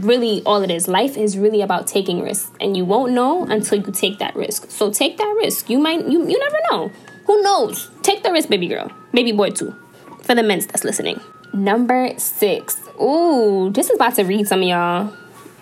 really 0.03 0.41
all 0.45 0.61
it 0.61 0.71
is. 0.71 0.87
Life 0.87 1.17
is 1.17 1.37
really 1.37 1.61
about 1.61 1.87
taking 1.87 2.21
risks, 2.21 2.51
and 2.59 2.75
you 2.75 2.85
won't 2.85 3.13
know 3.13 3.45
until 3.45 3.79
you 3.79 3.91
take 3.91 4.19
that 4.19 4.35
risk. 4.35 4.69
So 4.69 4.91
take 4.91 5.17
that 5.17 5.35
risk. 5.41 5.69
You 5.69 5.79
might 5.79 6.07
you 6.07 6.27
you 6.27 6.39
never 6.39 6.57
know. 6.71 6.91
Who 7.25 7.41
knows? 7.43 7.89
Take 8.03 8.23
the 8.23 8.31
risk, 8.31 8.49
baby 8.49 8.67
girl, 8.67 8.91
baby 9.13 9.31
boy 9.31 9.51
too. 9.51 9.75
For 10.23 10.35
the 10.35 10.43
men 10.43 10.59
that's 10.59 10.83
listening. 10.83 11.19
Number 11.53 12.11
six. 12.17 12.77
Ooh, 13.01 13.69
this 13.71 13.89
is 13.89 13.95
about 13.95 14.15
to 14.15 14.23
read 14.23 14.47
some 14.47 14.61
of 14.61 14.67
y'all. 14.67 15.13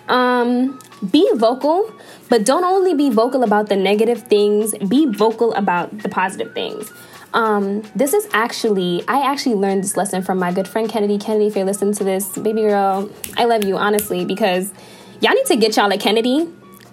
Um, 0.08 0.78
be 1.10 1.28
vocal, 1.34 1.92
but 2.28 2.44
don't 2.44 2.64
only 2.64 2.94
be 2.94 3.10
vocal 3.10 3.42
about 3.42 3.68
the 3.68 3.76
negative 3.76 4.22
things. 4.22 4.74
Be 4.88 5.06
vocal 5.06 5.52
about 5.54 5.98
the 5.98 6.08
positive 6.08 6.52
things. 6.54 6.92
Um, 7.36 7.82
this 7.94 8.14
is 8.14 8.26
actually, 8.32 9.04
I 9.06 9.30
actually 9.30 9.56
learned 9.56 9.84
this 9.84 9.94
lesson 9.94 10.22
from 10.22 10.38
my 10.38 10.52
good 10.52 10.66
friend 10.66 10.88
Kennedy. 10.88 11.18
Kennedy, 11.18 11.46
if 11.46 11.54
you're 11.54 11.66
listening 11.66 11.92
to 11.96 12.02
this, 12.02 12.36
baby 12.38 12.62
girl, 12.62 13.10
I 13.36 13.44
love 13.44 13.62
you, 13.62 13.76
honestly, 13.76 14.24
because 14.24 14.72
y'all 15.20 15.34
need 15.34 15.44
to 15.46 15.56
get 15.56 15.76
y'all 15.76 15.92
a 15.92 15.98
Kennedy. 15.98 16.48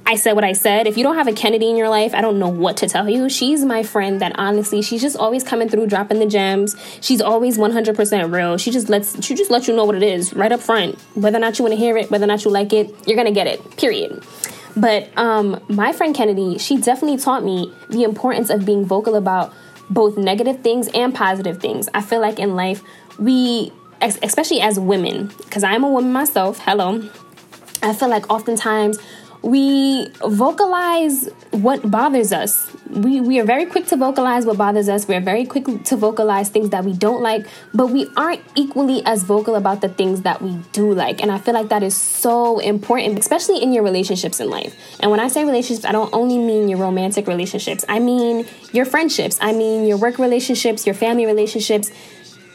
I 0.05 0.15
said 0.17 0.33
what 0.33 0.43
I 0.43 0.51
said. 0.51 0.85
If 0.85 0.97
you 0.97 1.03
don't 1.03 1.15
have 1.15 1.29
a 1.29 1.31
Kennedy 1.31 1.69
in 1.69 1.77
your 1.77 1.87
life, 1.87 2.13
I 2.13 2.19
don't 2.19 2.39
know 2.39 2.49
what 2.49 2.75
to 2.77 2.89
tell 2.89 3.07
you. 3.09 3.29
She's 3.29 3.63
my 3.63 3.83
friend 3.83 4.19
that 4.19 4.33
honestly, 4.37 4.81
she's 4.81 5.01
just 5.01 5.15
always 5.15 5.45
coming 5.45 5.69
through, 5.69 5.87
dropping 5.87 6.19
the 6.19 6.25
gems. 6.25 6.75
She's 6.99 7.21
always 7.21 7.57
100% 7.57 8.33
real. 8.33 8.57
She 8.57 8.69
just 8.69 8.89
lets 8.89 9.23
she 9.25 9.35
just 9.35 9.49
lets 9.49 9.69
you 9.69 9.73
know 9.73 9.85
what 9.85 9.95
it 9.95 10.03
is 10.03 10.33
right 10.33 10.51
up 10.51 10.59
front. 10.59 10.99
Whether 11.15 11.37
or 11.37 11.39
not 11.39 11.57
you 11.57 11.63
want 11.63 11.71
to 11.71 11.79
hear 11.79 11.95
it, 11.95 12.11
whether 12.11 12.25
or 12.25 12.27
not 12.27 12.43
you 12.43 12.51
like 12.51 12.73
it, 12.73 12.93
you're 13.07 13.15
gonna 13.15 13.31
get 13.31 13.47
it. 13.47 13.77
Period. 13.77 14.21
But 14.75 15.09
um, 15.17 15.63
my 15.69 15.93
friend 15.93 16.13
Kennedy, 16.13 16.57
she 16.57 16.81
definitely 16.81 17.17
taught 17.17 17.45
me 17.45 17.71
the 17.89 18.03
importance 18.03 18.49
of 18.49 18.65
being 18.65 18.83
vocal 18.83 19.15
about 19.15 19.53
both 19.89 20.17
negative 20.17 20.61
things 20.61 20.87
and 20.93 21.13
positive 21.13 21.59
things. 21.59 21.89
I 21.93 22.01
feel 22.01 22.19
like 22.19 22.39
in 22.39 22.55
life, 22.55 22.81
we, 23.19 23.71
especially 24.01 24.61
as 24.61 24.79
women, 24.79 25.31
because 25.37 25.63
I'm 25.63 25.83
a 25.83 25.89
woman 25.89 26.11
myself, 26.11 26.59
hello, 26.59 27.07
I 27.81 27.93
feel 27.93 28.09
like 28.09 28.29
oftentimes 28.31 28.97
we 29.43 30.07
vocalize 30.25 31.29
what 31.51 31.91
bothers 31.91 32.31
us. 32.31 32.71
We, 32.89 33.19
we 33.19 33.39
are 33.39 33.43
very 33.43 33.65
quick 33.65 33.87
to 33.87 33.97
vocalize 33.97 34.45
what 34.45 34.57
bothers 34.57 34.87
us. 34.87 35.05
We're 35.05 35.19
very 35.19 35.45
quick 35.45 35.65
to 35.83 35.97
vocalize 35.97 36.47
things 36.47 36.69
that 36.69 36.85
we 36.85 36.93
don't 36.93 37.21
like, 37.21 37.45
but 37.73 37.87
we 37.87 38.07
aren't 38.15 38.41
equally 38.55 39.05
as 39.05 39.23
vocal 39.23 39.55
about 39.55 39.81
the 39.81 39.89
things 39.89 40.21
that 40.21 40.41
we 40.41 40.55
do 40.71 40.93
like. 40.93 41.21
And 41.21 41.29
I 41.29 41.39
feel 41.39 41.53
like 41.53 41.67
that 41.69 41.83
is 41.83 41.95
so 41.95 42.59
important, 42.59 43.19
especially 43.19 43.61
in 43.61 43.73
your 43.73 43.83
relationships 43.83 44.39
in 44.39 44.49
life. 44.49 44.75
And 45.01 45.11
when 45.11 45.19
I 45.19 45.27
say 45.27 45.43
relationships, 45.43 45.85
I 45.85 45.91
don't 45.91 46.13
only 46.13 46.37
mean 46.37 46.69
your 46.69 46.79
romantic 46.79 47.27
relationships, 47.27 47.83
I 47.89 47.99
mean 47.99 48.47
your 48.71 48.85
friendships, 48.85 49.37
I 49.41 49.51
mean 49.51 49.85
your 49.85 49.97
work 49.97 50.19
relationships, 50.19 50.85
your 50.85 50.95
family 50.95 51.25
relationships 51.25 51.91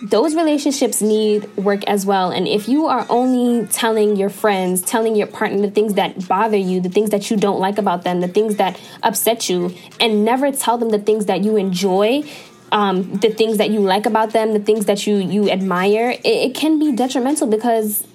those 0.03 0.35
relationships 0.35 1.03
need 1.03 1.45
work 1.57 1.83
as 1.85 2.07
well. 2.07 2.31
And 2.31 2.47
if 2.47 2.69
you 2.69 2.87
are 2.87 3.05
only 3.09 3.67
telling 3.67 4.17
your 4.17 4.29
friends, 4.29 4.83
telling 4.83 5.17
your 5.17 5.27
partner 5.27 5.61
the 5.61 5.71
things 5.71 5.95
that 5.95 6.29
bother 6.29 6.57
you, 6.57 6.81
the 6.81 6.89
things 6.89 7.11
that 7.11 7.31
you 7.31 7.37
don't 7.37 7.59
like 7.59 7.79
about 7.79 8.05
them, 8.05 8.21
the 8.21 8.29
things 8.29 8.57
that 8.57 8.81
upset 9.03 9.49
you, 9.49 9.75
and 9.99 10.25
never 10.25 10.53
tell 10.53 10.79
them 10.79 10.91
the 10.91 10.99
things 11.01 11.27
that 11.27 11.43
you 11.43 11.57
enjoy, 11.57 12.23
um, 12.71 13.15
the 13.15 13.31
things 13.31 13.59
that 13.59 13.71
you 13.71 13.81
like 13.81 14.07
about 14.07 14.31
them, 14.33 14.53
the 14.53 14.61
things 14.61 14.87
that 14.87 15.07
you 15.07 15.17
you 15.17 15.51
admire, 15.51 16.11
it, 16.11 16.25
it 16.25 16.55
can 16.55 16.79
be 16.79 16.93
detrimental 16.93 17.49
because 17.49 18.07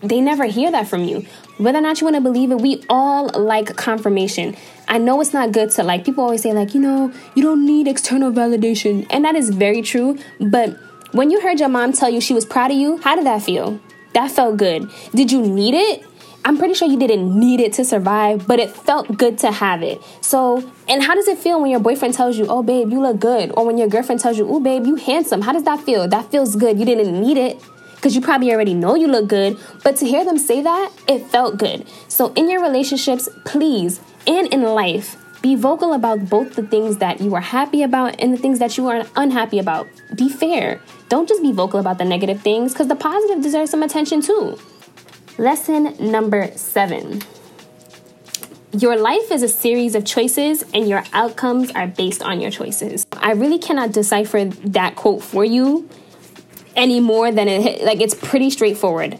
they 0.00 0.20
never 0.20 0.44
hear 0.44 0.70
that 0.70 0.88
from 0.88 1.04
you. 1.04 1.26
Whether 1.58 1.78
or 1.78 1.82
not 1.82 2.00
you 2.00 2.06
want 2.06 2.16
to 2.16 2.20
believe 2.20 2.50
it, 2.50 2.60
we 2.60 2.84
all 2.88 3.28
like 3.28 3.76
confirmation. 3.76 4.56
I 4.88 4.98
know 4.98 5.20
it's 5.20 5.32
not 5.32 5.52
good 5.52 5.70
to 5.72 5.82
like 5.82 6.04
people 6.04 6.22
always 6.22 6.42
say 6.42 6.52
like, 6.52 6.74
you 6.74 6.80
know, 6.80 7.12
you 7.34 7.42
don't 7.42 7.64
need 7.66 7.88
external 7.88 8.30
validation. 8.30 9.06
And 9.10 9.24
that 9.24 9.34
is 9.34 9.50
very 9.50 9.82
true, 9.82 10.18
but 10.38 10.78
when 11.12 11.30
you 11.30 11.40
heard 11.40 11.60
your 11.60 11.68
mom 11.68 11.92
tell 11.92 12.10
you 12.10 12.20
she 12.20 12.34
was 12.34 12.44
proud 12.44 12.70
of 12.70 12.76
you, 12.76 12.98
how 12.98 13.16
did 13.16 13.26
that 13.26 13.42
feel? 13.42 13.80
That 14.14 14.30
felt 14.30 14.56
good. 14.56 14.90
Did 15.14 15.30
you 15.30 15.42
need 15.42 15.74
it? 15.74 16.04
I'm 16.44 16.58
pretty 16.58 16.74
sure 16.74 16.88
you 16.88 16.98
didn't 16.98 17.38
need 17.38 17.58
it 17.58 17.72
to 17.74 17.84
survive, 17.84 18.46
but 18.46 18.60
it 18.60 18.70
felt 18.70 19.18
good 19.18 19.36
to 19.38 19.50
have 19.50 19.82
it. 19.82 20.00
So, 20.20 20.62
and 20.88 21.02
how 21.02 21.14
does 21.14 21.26
it 21.26 21.38
feel 21.38 21.60
when 21.60 21.70
your 21.70 21.80
boyfriend 21.80 22.14
tells 22.14 22.38
you, 22.38 22.46
oh, 22.46 22.62
babe, 22.62 22.92
you 22.92 23.00
look 23.00 23.18
good? 23.18 23.52
Or 23.56 23.66
when 23.66 23.76
your 23.78 23.88
girlfriend 23.88 24.20
tells 24.20 24.38
you, 24.38 24.48
oh, 24.48 24.60
babe, 24.60 24.86
you 24.86 24.94
handsome? 24.94 25.42
How 25.42 25.52
does 25.52 25.64
that 25.64 25.80
feel? 25.80 26.06
That 26.06 26.30
feels 26.30 26.54
good. 26.54 26.78
You 26.78 26.84
didn't 26.84 27.20
need 27.20 27.36
it 27.36 27.60
because 27.96 28.14
you 28.14 28.20
probably 28.20 28.52
already 28.52 28.74
know 28.74 28.94
you 28.94 29.08
look 29.08 29.26
good. 29.26 29.58
But 29.82 29.96
to 29.96 30.06
hear 30.06 30.24
them 30.24 30.38
say 30.38 30.62
that, 30.62 30.92
it 31.08 31.26
felt 31.26 31.58
good. 31.58 31.84
So, 32.06 32.32
in 32.34 32.48
your 32.48 32.62
relationships, 32.62 33.28
please, 33.44 34.00
and 34.28 34.46
in 34.54 34.62
life, 34.62 35.16
be 35.46 35.54
vocal 35.54 35.92
about 35.92 36.28
both 36.28 36.56
the 36.56 36.66
things 36.66 36.96
that 36.96 37.20
you 37.20 37.32
are 37.36 37.40
happy 37.40 37.84
about 37.84 38.20
and 38.20 38.34
the 38.34 38.36
things 38.36 38.58
that 38.58 38.76
you 38.76 38.88
are 38.88 39.06
unhappy 39.14 39.60
about. 39.60 39.86
Be 40.16 40.28
fair. 40.28 40.80
Don't 41.08 41.28
just 41.28 41.40
be 41.40 41.52
vocal 41.52 41.78
about 41.78 41.98
the 41.98 42.04
negative 42.04 42.40
things 42.42 42.72
because 42.72 42.88
the 42.88 42.96
positive 42.96 43.44
deserves 43.44 43.70
some 43.70 43.84
attention 43.84 44.20
too. 44.20 44.58
Lesson 45.38 45.94
number 46.00 46.50
seven. 46.56 47.22
Your 48.72 48.96
life 48.96 49.30
is 49.30 49.44
a 49.44 49.48
series 49.48 49.94
of 49.94 50.04
choices, 50.04 50.64
and 50.74 50.88
your 50.88 51.04
outcomes 51.12 51.70
are 51.70 51.86
based 51.86 52.22
on 52.22 52.40
your 52.40 52.50
choices. 52.50 53.06
I 53.12 53.30
really 53.32 53.60
cannot 53.60 53.92
decipher 53.92 54.46
that 54.46 54.96
quote 54.96 55.22
for 55.22 55.44
you 55.44 55.88
any 56.74 56.98
more 56.98 57.30
than 57.30 57.46
it 57.46 57.84
like 57.84 58.00
it's 58.00 58.14
pretty 58.14 58.50
straightforward. 58.50 59.16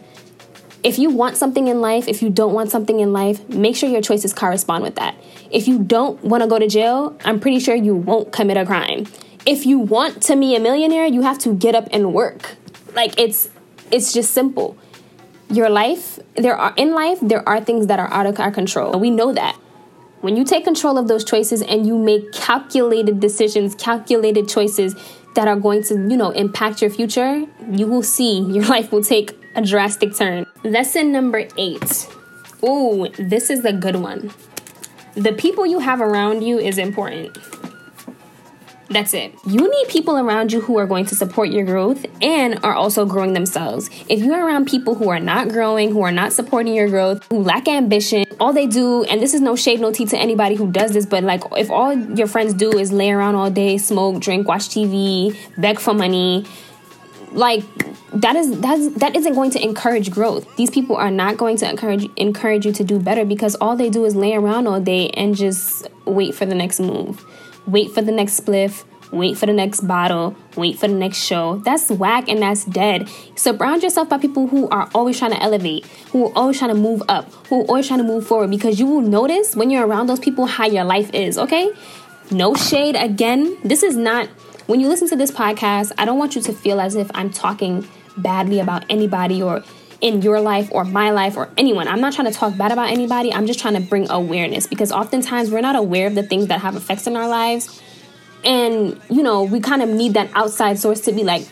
If 0.83 0.99
you 0.99 1.09
want 1.09 1.37
something 1.37 1.67
in 1.67 1.81
life, 1.81 2.07
if 2.07 2.21
you 2.21 2.29
don't 2.29 2.53
want 2.53 2.71
something 2.71 2.99
in 2.99 3.11
life, 3.11 3.47
make 3.49 3.75
sure 3.75 3.89
your 3.89 4.01
choices 4.01 4.33
correspond 4.33 4.83
with 4.83 4.95
that. 4.95 5.15
If 5.49 5.67
you 5.67 5.79
don't 5.79 6.23
want 6.23 6.43
to 6.43 6.49
go 6.49 6.59
to 6.59 6.67
jail, 6.67 7.17
I'm 7.25 7.39
pretty 7.39 7.59
sure 7.59 7.75
you 7.75 7.95
won't 7.95 8.31
commit 8.31 8.57
a 8.57 8.65
crime. 8.65 9.07
If 9.45 9.65
you 9.65 9.79
want 9.79 10.21
to 10.23 10.35
be 10.35 10.55
a 10.55 10.59
millionaire, 10.59 11.05
you 11.05 11.21
have 11.21 11.39
to 11.39 11.53
get 11.53 11.73
up 11.73 11.87
and 11.91 12.13
work. 12.13 12.55
Like 12.93 13.19
it's 13.19 13.49
it's 13.91 14.13
just 14.13 14.33
simple. 14.33 14.77
Your 15.49 15.69
life, 15.69 16.19
there 16.35 16.55
are 16.55 16.73
in 16.75 16.91
life 16.91 17.19
there 17.21 17.47
are 17.47 17.61
things 17.61 17.87
that 17.87 17.99
are 17.99 18.11
out 18.11 18.25
of 18.25 18.39
our 18.39 18.51
control. 18.51 18.99
We 18.99 19.09
know 19.09 19.33
that. 19.33 19.55
When 20.21 20.35
you 20.35 20.43
take 20.43 20.63
control 20.63 20.97
of 20.97 21.07
those 21.07 21.23
choices 21.23 21.61
and 21.61 21.85
you 21.85 21.97
make 21.97 22.31
calculated 22.33 23.19
decisions, 23.19 23.75
calculated 23.75 24.49
choices, 24.49 24.95
that 25.37 25.47
are 25.47 25.55
going 25.55 25.83
to, 25.83 25.93
you 25.93 26.17
know, 26.17 26.31
impact 26.31 26.81
your 26.81 26.89
future, 26.89 27.45
you 27.69 27.85
will 27.85 28.01
see 28.01 28.39
your 28.41 28.65
life 28.75 28.91
will 28.91 29.03
take 29.03 29.37
a 29.55 29.61
drastic 29.61 30.15
turn. 30.15 30.47
Lesson 30.67 31.13
number 31.13 31.47
eight. 31.55 32.09
Ooh, 32.61 33.07
this 33.17 33.49
is 33.49 33.63
a 33.63 33.71
good 33.71 33.95
one. 33.95 34.31
The 35.13 35.31
people 35.31 35.65
you 35.65 35.79
have 35.79 36.01
around 36.01 36.41
you 36.41 36.59
is 36.59 36.77
important. 36.77 37.37
That's 38.89 39.13
it. 39.13 39.33
You 39.45 39.61
need 39.61 39.87
people 39.87 40.17
around 40.17 40.51
you 40.51 40.59
who 40.59 40.77
are 40.77 40.85
going 40.85 41.05
to 41.05 41.15
support 41.15 41.51
your 41.51 41.63
growth 41.63 42.05
and 42.21 42.59
are 42.65 42.73
also 42.73 43.05
growing 43.05 43.31
themselves. 43.31 43.89
If 44.09 44.19
you're 44.19 44.45
around 44.45 44.67
people 44.67 44.95
who 44.95 45.07
are 45.07 45.21
not 45.21 45.47
growing, 45.47 45.91
who 45.91 46.01
are 46.01 46.11
not 46.11 46.33
supporting 46.33 46.73
your 46.73 46.89
growth, 46.89 47.25
who 47.29 47.43
lack 47.43 47.69
ambition, 47.69 48.25
all 48.37 48.51
they 48.51 48.67
do, 48.67 49.05
and 49.05 49.21
this 49.21 49.33
is 49.33 49.39
no 49.39 49.55
shade, 49.55 49.79
no 49.79 49.93
tea 49.93 50.05
to 50.07 50.17
anybody 50.17 50.55
who 50.55 50.69
does 50.69 50.91
this, 50.91 51.05
but 51.05 51.23
like 51.23 51.43
if 51.53 51.69
all 51.69 51.93
your 51.93 52.27
friends 52.27 52.53
do 52.53 52.77
is 52.77 52.91
lay 52.91 53.11
around 53.11 53.35
all 53.35 53.49
day, 53.49 53.77
smoke, 53.77 54.19
drink, 54.19 54.49
watch 54.49 54.67
TV, 54.67 55.33
beg 55.57 55.79
for 55.79 55.93
money, 55.93 56.45
like 57.31 57.63
that 58.13 58.35
is 58.35 58.59
that's 58.59 58.89
that 58.95 59.15
isn't 59.15 59.33
going 59.33 59.51
to 59.51 59.63
encourage 59.63 60.11
growth. 60.11 60.47
These 60.55 60.71
people 60.71 60.95
are 60.95 61.11
not 61.11 61.37
going 61.37 61.57
to 61.57 61.69
encourage 61.69 62.09
encourage 62.15 62.65
you 62.65 62.71
to 62.73 62.83
do 62.83 62.99
better 62.99 63.25
because 63.25 63.55
all 63.55 63.75
they 63.75 63.89
do 63.89 64.05
is 64.05 64.15
lay 64.15 64.33
around 64.33 64.67
all 64.67 64.79
day 64.79 65.09
and 65.09 65.35
just 65.35 65.87
wait 66.05 66.35
for 66.35 66.45
the 66.45 66.55
next 66.55 66.79
move 66.79 67.25
wait 67.67 67.91
for 67.91 68.01
the 68.01 68.11
next 68.11 68.39
spliff, 68.39 68.85
wait 69.11 69.37
for 69.37 69.45
the 69.45 69.53
next 69.53 69.81
bottle, 69.81 70.35
wait 70.55 70.79
for 70.79 70.87
the 70.87 70.93
next 70.93 71.17
show. 71.17 71.57
That's 71.57 71.91
whack 71.91 72.27
and 72.29 72.41
that's 72.41 72.65
dead. 72.65 73.09
Surround 73.35 73.83
yourself 73.83 74.09
by 74.09 74.17
people 74.17 74.47
who 74.47 74.67
are 74.69 74.89
always 74.95 75.19
trying 75.19 75.31
to 75.31 75.43
elevate, 75.43 75.85
who 76.11 76.27
are 76.27 76.33
always 76.35 76.57
trying 76.57 76.73
to 76.73 76.81
move 76.81 77.03
up, 77.09 77.31
who 77.47 77.61
are 77.61 77.65
always 77.65 77.87
trying 77.87 77.99
to 77.99 78.05
move 78.05 78.25
forward 78.25 78.49
because 78.49 78.79
you 78.79 78.87
will 78.87 79.01
notice 79.01 79.55
when 79.55 79.69
you're 79.69 79.85
around 79.85 80.07
those 80.07 80.19
people 80.19 80.45
how 80.45 80.65
your 80.65 80.85
life 80.85 81.13
is, 81.13 81.37
okay? 81.37 81.71
No 82.31 82.55
shade 82.55 82.95
again. 82.95 83.57
This 83.63 83.83
is 83.83 83.95
not, 83.95 84.27
when 84.67 84.81
you 84.81 84.89
listen 84.89 85.07
to 85.09 85.15
this 85.15 85.31
podcast, 85.31 85.93
I 85.97 86.05
don't 86.05 86.19
want 86.19 86.35
you 86.35 86.41
to 86.43 86.53
feel 86.53 86.79
as 86.79 86.95
if 86.95 87.09
I'm 87.13 87.31
talking 87.31 87.87
badly 88.17 88.59
about 88.59 88.85
anybody 88.89 89.41
or 89.41 89.63
in 90.01 90.21
your 90.21 90.39
life 90.39 90.69
or 90.71 90.83
my 90.83 91.09
life 91.09 91.37
or 91.37 91.49
anyone. 91.57 91.87
I'm 91.87 92.01
not 92.01 92.13
trying 92.13 92.31
to 92.31 92.37
talk 92.37 92.55
bad 92.57 92.71
about 92.71 92.89
anybody. 92.89 93.33
I'm 93.33 93.47
just 93.47 93.59
trying 93.59 93.73
to 93.75 93.79
bring 93.79 94.09
awareness 94.11 94.67
because 94.67 94.91
oftentimes 94.91 95.49
we're 95.49 95.61
not 95.61 95.75
aware 95.75 96.07
of 96.07 96.15
the 96.15 96.23
things 96.23 96.47
that 96.47 96.61
have 96.61 96.75
effects 96.75 97.07
in 97.07 97.15
our 97.15 97.27
lives. 97.27 97.81
And, 98.43 98.99
you 99.09 99.23
know, 99.23 99.43
we 99.43 99.59
kind 99.59 99.81
of 99.81 99.89
need 99.89 100.13
that 100.13 100.29
outside 100.35 100.77
source 100.77 101.01
to 101.01 101.11
be 101.11 101.23
like, 101.23 101.47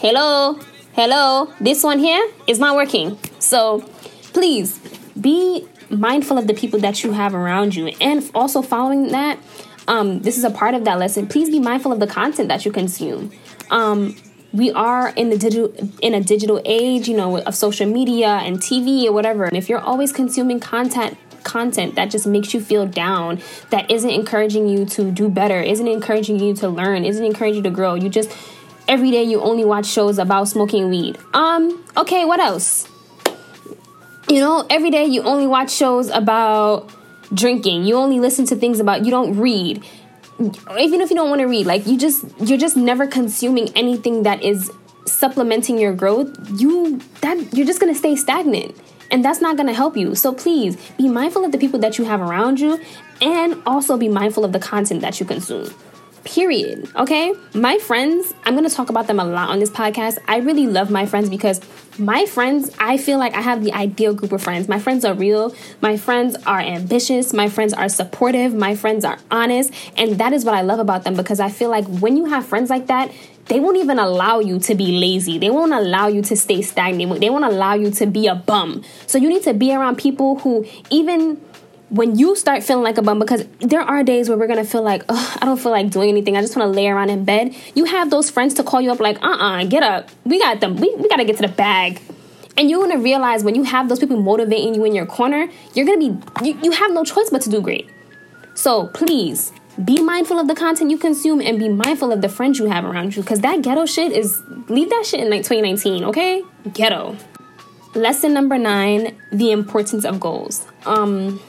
hello, 0.00 0.58
hello, 0.92 1.52
this 1.60 1.82
one 1.82 1.98
here 1.98 2.24
is 2.46 2.58
not 2.58 2.76
working. 2.76 3.18
So 3.40 3.80
please 4.32 4.78
be 5.20 5.66
mindful 5.90 6.38
of 6.38 6.46
the 6.46 6.54
people 6.54 6.78
that 6.80 7.02
you 7.02 7.12
have 7.12 7.34
around 7.34 7.74
you. 7.74 7.88
And 8.00 8.28
also 8.34 8.62
following 8.62 9.08
that, 9.08 9.38
um, 9.88 10.20
this 10.20 10.36
is 10.36 10.44
a 10.44 10.50
part 10.50 10.74
of 10.74 10.84
that 10.84 10.98
lesson. 10.98 11.26
Please 11.26 11.50
be 11.50 11.58
mindful 11.58 11.92
of 11.92 11.98
the 11.98 12.06
content 12.06 12.48
that 12.48 12.64
you 12.64 12.70
consume. 12.70 13.32
Um, 13.70 14.14
we 14.52 14.70
are 14.72 15.10
in 15.10 15.30
the 15.30 15.36
digital 15.36 15.72
in 16.00 16.14
a 16.14 16.20
digital 16.20 16.60
age, 16.64 17.08
you 17.08 17.16
know, 17.16 17.38
of 17.38 17.54
social 17.54 17.86
media 17.86 18.28
and 18.28 18.58
TV 18.58 19.06
or 19.06 19.12
whatever. 19.12 19.44
And 19.44 19.56
if 19.56 19.68
you're 19.68 19.80
always 19.80 20.12
consuming 20.12 20.60
content 20.60 21.18
content 21.42 21.94
that 21.94 22.10
just 22.10 22.26
makes 22.26 22.52
you 22.52 22.60
feel 22.60 22.86
down, 22.86 23.40
that 23.70 23.90
isn't 23.90 24.10
encouraging 24.10 24.68
you 24.68 24.84
to 24.84 25.10
do 25.10 25.28
better, 25.28 25.60
isn't 25.60 25.88
encouraging 25.88 26.38
you 26.38 26.54
to 26.54 26.68
learn, 26.68 27.04
isn't 27.04 27.24
encouraging 27.24 27.64
you 27.64 27.70
to 27.70 27.70
grow. 27.70 27.94
You 27.94 28.08
just 28.08 28.30
every 28.86 29.10
day 29.10 29.22
you 29.22 29.40
only 29.40 29.64
watch 29.64 29.86
shows 29.86 30.18
about 30.18 30.48
smoking 30.48 30.90
weed. 30.90 31.18
Um, 31.32 31.84
okay, 31.96 32.24
what 32.24 32.40
else? 32.40 32.88
You 34.28 34.40
know, 34.40 34.66
every 34.68 34.90
day 34.90 35.06
you 35.06 35.22
only 35.22 35.46
watch 35.46 35.70
shows 35.70 36.10
about 36.10 36.90
drinking. 37.32 37.84
You 37.84 37.96
only 37.96 38.20
listen 38.20 38.46
to 38.46 38.56
things 38.56 38.80
about 38.80 39.04
you 39.04 39.10
don't 39.10 39.38
read. 39.38 39.84
Even 40.78 41.00
if 41.00 41.10
you 41.10 41.16
don't 41.16 41.28
want 41.28 41.40
to 41.40 41.46
read 41.46 41.66
like 41.66 41.86
you 41.86 41.98
just 41.98 42.24
you're 42.40 42.58
just 42.58 42.76
never 42.76 43.06
consuming 43.06 43.70
anything 43.76 44.22
that 44.22 44.42
is 44.42 44.70
supplementing 45.06 45.78
your 45.78 45.92
growth. 45.92 46.28
You 46.60 47.00
that 47.20 47.52
you're 47.52 47.66
just 47.66 47.80
going 47.80 47.92
to 47.92 47.98
stay 47.98 48.14
stagnant 48.14 48.76
and 49.10 49.24
that's 49.24 49.40
not 49.40 49.56
going 49.56 49.66
to 49.66 49.74
help 49.74 49.96
you. 49.96 50.14
So 50.14 50.32
please 50.32 50.76
be 50.96 51.08
mindful 51.08 51.44
of 51.44 51.52
the 51.52 51.58
people 51.58 51.80
that 51.80 51.98
you 51.98 52.04
have 52.04 52.20
around 52.20 52.60
you 52.60 52.80
and 53.20 53.60
also 53.66 53.96
be 53.96 54.08
mindful 54.08 54.44
of 54.44 54.52
the 54.52 54.60
content 54.60 55.00
that 55.00 55.18
you 55.18 55.26
consume 55.26 55.70
period 56.28 56.86
okay 56.94 57.32
my 57.54 57.78
friends 57.78 58.34
i'm 58.44 58.54
going 58.54 58.68
to 58.68 58.74
talk 58.74 58.90
about 58.90 59.06
them 59.06 59.18
a 59.18 59.24
lot 59.24 59.48
on 59.48 59.58
this 59.58 59.70
podcast 59.70 60.18
i 60.28 60.36
really 60.36 60.66
love 60.66 60.90
my 60.90 61.06
friends 61.06 61.30
because 61.30 61.60
my 61.98 62.26
friends, 62.26 62.70
I 62.78 62.96
feel 62.96 63.18
like 63.18 63.34
I 63.34 63.40
have 63.40 63.64
the 63.64 63.72
ideal 63.72 64.14
group 64.14 64.30
of 64.30 64.40
friends. 64.40 64.68
My 64.68 64.78
friends 64.78 65.04
are 65.04 65.14
real. 65.14 65.54
My 65.80 65.96
friends 65.96 66.36
are 66.46 66.60
ambitious. 66.60 67.32
My 67.32 67.48
friends 67.48 67.74
are 67.74 67.88
supportive. 67.88 68.54
My 68.54 68.76
friends 68.76 69.04
are 69.04 69.18
honest. 69.32 69.72
And 69.96 70.16
that 70.18 70.32
is 70.32 70.44
what 70.44 70.54
I 70.54 70.62
love 70.62 70.78
about 70.78 71.02
them 71.02 71.14
because 71.16 71.40
I 71.40 71.48
feel 71.48 71.70
like 71.70 71.86
when 71.86 72.16
you 72.16 72.26
have 72.26 72.46
friends 72.46 72.70
like 72.70 72.86
that, 72.86 73.10
they 73.46 73.58
won't 73.58 73.78
even 73.78 73.98
allow 73.98 74.38
you 74.38 74.60
to 74.60 74.74
be 74.74 74.98
lazy. 74.98 75.38
They 75.38 75.50
won't 75.50 75.72
allow 75.72 76.06
you 76.06 76.22
to 76.22 76.36
stay 76.36 76.62
stagnant. 76.62 77.20
They 77.20 77.30
won't 77.30 77.44
allow 77.44 77.74
you 77.74 77.90
to 77.92 78.06
be 78.06 78.28
a 78.28 78.34
bum. 78.36 78.84
So 79.06 79.18
you 79.18 79.28
need 79.28 79.42
to 79.44 79.54
be 79.54 79.74
around 79.74 79.96
people 79.96 80.38
who, 80.38 80.66
even 80.90 81.40
when 81.90 82.18
you 82.18 82.36
start 82.36 82.62
feeling 82.62 82.84
like 82.84 82.98
a 82.98 83.02
bum, 83.02 83.18
because 83.18 83.46
there 83.60 83.80
are 83.80 84.02
days 84.02 84.28
where 84.28 84.36
we're 84.36 84.46
gonna 84.46 84.64
feel 84.64 84.82
like, 84.82 85.04
I 85.08 85.40
don't 85.42 85.58
feel 85.58 85.72
like 85.72 85.90
doing 85.90 86.10
anything. 86.10 86.36
I 86.36 86.40
just 86.40 86.56
wanna 86.56 86.70
lay 86.70 86.88
around 86.88 87.10
in 87.10 87.24
bed. 87.24 87.54
You 87.74 87.86
have 87.86 88.10
those 88.10 88.30
friends 88.30 88.54
to 88.54 88.62
call 88.62 88.80
you 88.80 88.92
up, 88.92 89.00
like, 89.00 89.22
uh 89.22 89.28
uh-uh, 89.28 89.62
uh, 89.62 89.64
get 89.64 89.82
up. 89.82 90.08
We 90.24 90.38
got 90.38 90.60
them. 90.60 90.76
We, 90.76 90.94
we 90.96 91.08
gotta 91.08 91.24
get 91.24 91.36
to 91.36 91.42
the 91.42 91.52
bag. 91.52 92.00
And 92.56 92.68
you're 92.68 92.86
gonna 92.86 93.00
realize 93.00 93.44
when 93.44 93.54
you 93.54 93.62
have 93.62 93.88
those 93.88 94.00
people 94.00 94.20
motivating 94.20 94.74
you 94.74 94.84
in 94.84 94.94
your 94.94 95.06
corner, 95.06 95.48
you're 95.74 95.86
gonna 95.86 95.98
be, 95.98 96.16
you, 96.44 96.58
you 96.62 96.70
have 96.72 96.92
no 96.92 97.04
choice 97.04 97.30
but 97.30 97.40
to 97.42 97.50
do 97.50 97.60
great. 97.60 97.88
So 98.54 98.88
please 98.88 99.52
be 99.82 100.02
mindful 100.02 100.38
of 100.38 100.48
the 100.48 100.54
content 100.56 100.90
you 100.90 100.98
consume 100.98 101.40
and 101.40 101.58
be 101.58 101.68
mindful 101.68 102.10
of 102.10 102.20
the 102.20 102.28
friends 102.28 102.58
you 102.58 102.66
have 102.66 102.84
around 102.84 103.14
you, 103.14 103.22
because 103.22 103.40
that 103.40 103.62
ghetto 103.62 103.86
shit 103.86 104.12
is, 104.12 104.42
leave 104.68 104.90
that 104.90 105.06
shit 105.06 105.20
in 105.20 105.30
like 105.30 105.44
2019, 105.44 106.04
okay? 106.04 106.42
Ghetto. 106.72 107.16
Lesson 107.94 108.34
number 108.34 108.58
nine 108.58 109.16
the 109.32 109.52
importance 109.52 110.04
of 110.04 110.18
goals. 110.20 110.66
Um, 110.84 111.40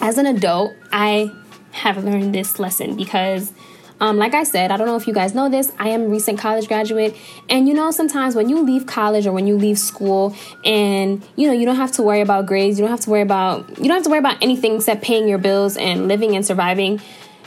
as 0.00 0.18
an 0.18 0.26
adult, 0.26 0.74
I 0.92 1.32
have 1.72 2.02
learned 2.04 2.34
this 2.34 2.58
lesson 2.58 2.96
because 2.96 3.52
um, 4.00 4.16
like 4.16 4.32
I 4.32 4.44
said, 4.44 4.70
I 4.70 4.76
don't 4.76 4.86
know 4.86 4.96
if 4.96 5.08
you 5.08 5.12
guys 5.12 5.34
know 5.34 5.48
this, 5.48 5.72
I 5.78 5.88
am 5.88 6.02
a 6.02 6.08
recent 6.08 6.38
college 6.38 6.68
graduate. 6.68 7.16
And 7.48 7.66
you 7.66 7.74
know, 7.74 7.90
sometimes 7.90 8.36
when 8.36 8.48
you 8.48 8.62
leave 8.62 8.86
college 8.86 9.26
or 9.26 9.32
when 9.32 9.46
you 9.46 9.56
leave 9.56 9.78
school 9.78 10.36
and 10.64 11.22
you 11.36 11.48
know, 11.48 11.52
you 11.52 11.64
don't 11.64 11.76
have 11.76 11.92
to 11.92 12.02
worry 12.02 12.20
about 12.20 12.46
grades, 12.46 12.78
you 12.78 12.84
don't 12.84 12.92
have 12.92 13.00
to 13.00 13.10
worry 13.10 13.22
about 13.22 13.68
you 13.78 13.84
don't 13.84 13.96
have 13.96 14.04
to 14.04 14.10
worry 14.10 14.20
about 14.20 14.40
anything 14.40 14.76
except 14.76 15.02
paying 15.02 15.28
your 15.28 15.38
bills 15.38 15.76
and 15.76 16.06
living 16.06 16.36
and 16.36 16.46
surviving 16.46 17.00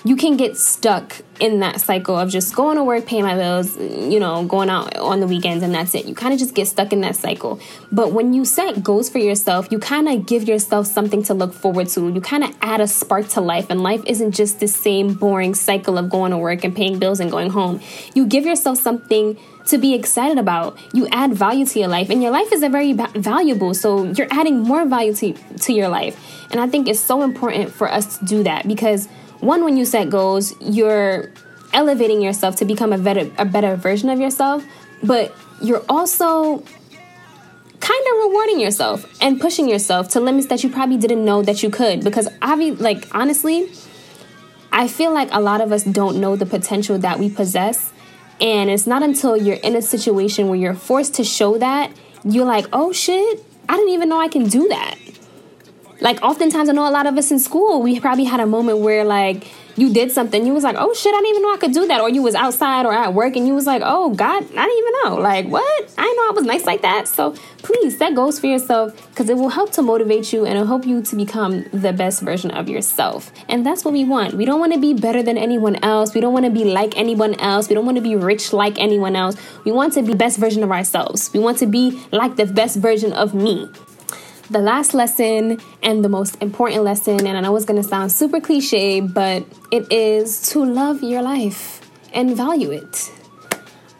you 0.03 0.15
can 0.15 0.35
get 0.35 0.57
stuck 0.57 1.21
in 1.39 1.59
that 1.59 1.81
cycle 1.81 2.17
of 2.17 2.29
just 2.29 2.55
going 2.55 2.77
to 2.77 2.83
work, 2.83 3.05
paying 3.05 3.23
my 3.23 3.35
bills, 3.35 3.77
you 3.77 4.19
know, 4.19 4.45
going 4.45 4.69
out 4.69 4.95
on 4.97 5.19
the 5.19 5.27
weekends, 5.27 5.63
and 5.63 5.73
that's 5.73 5.93
it. 5.95 6.05
You 6.05 6.15
kind 6.15 6.33
of 6.33 6.39
just 6.39 6.55
get 6.55 6.67
stuck 6.67 6.91
in 6.91 7.01
that 7.01 7.15
cycle. 7.15 7.59
But 7.91 8.11
when 8.11 8.33
you 8.33 8.45
set 8.45 8.83
goals 8.83 9.09
for 9.09 9.19
yourself, 9.19 9.67
you 9.71 9.79
kind 9.79 10.07
of 10.07 10.25
give 10.25 10.47
yourself 10.47 10.87
something 10.87 11.23
to 11.23 11.33
look 11.33 11.53
forward 11.53 11.87
to. 11.89 12.09
You 12.09 12.21
kind 12.21 12.43
of 12.43 12.55
add 12.61 12.81
a 12.81 12.87
spark 12.87 13.27
to 13.29 13.41
life, 13.41 13.67
and 13.69 13.81
life 13.81 14.01
isn't 14.05 14.31
just 14.31 14.59
the 14.59 14.67
same 14.67 15.13
boring 15.13 15.53
cycle 15.55 15.97
of 15.97 16.09
going 16.09 16.31
to 16.31 16.37
work 16.37 16.63
and 16.63 16.75
paying 16.75 16.99
bills 16.99 17.19
and 17.19 17.29
going 17.29 17.51
home. 17.51 17.79
You 18.13 18.25
give 18.25 18.45
yourself 18.45 18.79
something 18.79 19.37
to 19.67 19.77
be 19.77 19.93
excited 19.93 20.37
about. 20.39 20.79
You 20.93 21.07
add 21.11 21.33
value 21.33 21.65
to 21.65 21.79
your 21.79 21.87
life, 21.87 22.09
and 22.09 22.23
your 22.23 22.31
life 22.31 22.51
is 22.51 22.63
a 22.63 22.69
very 22.69 22.93
ba- 22.93 23.11
valuable. 23.15 23.73
So 23.75 24.05
you're 24.05 24.27
adding 24.31 24.59
more 24.59 24.85
value 24.85 25.13
to, 25.15 25.33
to 25.33 25.73
your 25.73 25.89
life. 25.89 26.17
And 26.51 26.59
I 26.59 26.67
think 26.67 26.87
it's 26.87 26.99
so 26.99 27.21
important 27.21 27.71
for 27.71 27.89
us 27.91 28.17
to 28.17 28.25
do 28.25 28.43
that 28.43 28.67
because 28.67 29.07
one, 29.41 29.63
when 29.63 29.75
you 29.75 29.85
set 29.85 30.09
goals, 30.09 30.55
you're 30.61 31.31
elevating 31.73 32.21
yourself 32.21 32.55
to 32.57 32.65
become 32.65 32.93
a 32.93 32.97
better, 32.97 33.29
a 33.37 33.45
better 33.45 33.75
version 33.75 34.09
of 34.09 34.19
yourself, 34.19 34.63
but 35.03 35.35
you're 35.61 35.83
also 35.89 36.59
kind 37.79 38.05
of 38.07 38.27
rewarding 38.27 38.59
yourself 38.59 39.05
and 39.21 39.41
pushing 39.41 39.67
yourself 39.67 40.09
to 40.09 40.19
limits 40.19 40.47
that 40.47 40.63
you 40.63 40.69
probably 40.69 40.97
didn't 40.97 41.25
know 41.25 41.41
that 41.41 41.63
you 41.63 41.69
could. 41.69 42.03
Because 42.03 42.29
I 42.41 42.55
like 42.55 43.07
honestly, 43.15 43.71
I 44.71 44.87
feel 44.87 45.13
like 45.13 45.29
a 45.31 45.41
lot 45.41 45.59
of 45.59 45.71
us 45.71 45.83
don't 45.83 46.21
know 46.21 46.35
the 46.35 46.45
potential 46.45 46.97
that 46.99 47.17
we 47.17 47.29
possess. 47.29 47.91
And 48.39 48.69
it's 48.69 48.87
not 48.87 49.03
until 49.03 49.35
you're 49.35 49.57
in 49.57 49.75
a 49.75 49.81
situation 49.81 50.47
where 50.47 50.57
you're 50.57 50.73
forced 50.75 51.15
to 51.15 51.23
show 51.23 51.57
that, 51.57 51.91
you're 52.23 52.45
like, 52.45 52.65
oh 52.73 52.91
shit, 52.91 53.43
I 53.67 53.75
didn't 53.75 53.93
even 53.93 54.09
know 54.09 54.19
I 54.19 54.27
can 54.27 54.47
do 54.47 54.67
that 54.67 54.97
like 56.01 56.21
oftentimes 56.21 56.67
I 56.67 56.73
know 56.73 56.87
a 56.87 56.91
lot 56.91 57.05
of 57.05 57.17
us 57.17 57.31
in 57.31 57.39
school, 57.39 57.81
we 57.81 57.99
probably 57.99 58.25
had 58.25 58.39
a 58.39 58.47
moment 58.47 58.79
where 58.79 59.05
like 59.05 59.47
you 59.77 59.93
did 59.93 60.11
something, 60.11 60.45
you 60.45 60.53
was 60.53 60.63
like, 60.63 60.75
oh 60.77 60.93
shit, 60.93 61.13
I 61.13 61.17
didn't 61.17 61.29
even 61.29 61.41
know 61.43 61.53
I 61.53 61.57
could 61.57 61.73
do 61.73 61.87
that. 61.87 62.01
Or 62.01 62.09
you 62.09 62.21
was 62.21 62.35
outside 62.35 62.85
or 62.85 62.93
at 62.93 63.13
work 63.13 63.35
and 63.35 63.47
you 63.47 63.55
was 63.55 63.65
like, 63.65 63.81
oh 63.85 64.09
God, 64.09 64.43
I 64.43 64.65
didn't 64.65 64.77
even 64.77 64.93
know. 65.03 65.15
Like, 65.21 65.47
what? 65.47 65.93
I 65.97 66.03
know 66.03 66.29
I 66.29 66.31
was 66.33 66.43
nice 66.43 66.65
like 66.65 66.81
that. 66.81 67.07
So 67.07 67.35
please 67.59 67.97
set 67.97 68.15
goals 68.15 68.39
for 68.39 68.47
yourself 68.47 68.95
because 69.09 69.29
it 69.29 69.37
will 69.37 69.49
help 69.49 69.71
to 69.73 69.81
motivate 69.81 70.33
you 70.33 70.45
and 70.45 70.55
it'll 70.55 70.67
help 70.67 70.85
you 70.85 71.01
to 71.03 71.15
become 71.15 71.65
the 71.71 71.93
best 71.93 72.21
version 72.21 72.51
of 72.51 72.67
yourself. 72.67 73.31
And 73.47 73.65
that's 73.65 73.85
what 73.85 73.93
we 73.93 74.03
want. 74.03 74.33
We 74.33 74.45
don't 74.45 74.59
want 74.59 74.73
to 74.73 74.79
be 74.79 74.93
better 74.93 75.23
than 75.23 75.37
anyone 75.37 75.77
else. 75.83 76.13
We 76.13 76.21
don't 76.21 76.33
want 76.33 76.45
to 76.45 76.51
be 76.51 76.65
like 76.65 76.97
anyone 76.97 77.35
else. 77.35 77.69
We 77.69 77.75
don't 77.75 77.85
want 77.85 77.97
to 77.97 78.03
be 78.03 78.15
rich 78.15 78.53
like 78.53 78.79
anyone 78.79 79.15
else. 79.15 79.35
We 79.63 79.71
want 79.71 79.93
to 79.93 80.01
be 80.01 80.15
best 80.15 80.37
version 80.37 80.63
of 80.63 80.71
ourselves. 80.71 81.31
We 81.33 81.39
want 81.39 81.59
to 81.59 81.67
be 81.67 82.03
like 82.11 82.35
the 82.35 82.45
best 82.45 82.77
version 82.77 83.13
of 83.13 83.33
me 83.33 83.69
the 84.51 84.59
last 84.59 84.93
lesson 84.93 85.59
and 85.81 86.03
the 86.03 86.09
most 86.09 86.41
important 86.41 86.83
lesson, 86.83 87.25
and 87.25 87.37
I 87.37 87.41
know 87.41 87.55
it's 87.55 87.65
gonna 87.65 87.83
sound 87.83 88.11
super 88.11 88.39
cliche, 88.41 88.99
but 88.99 89.45
it 89.71 89.91
is 89.91 90.49
to 90.49 90.63
love 90.63 91.01
your 91.03 91.21
life. 91.21 91.77
and 92.13 92.35
value 92.35 92.71
it. 92.71 93.09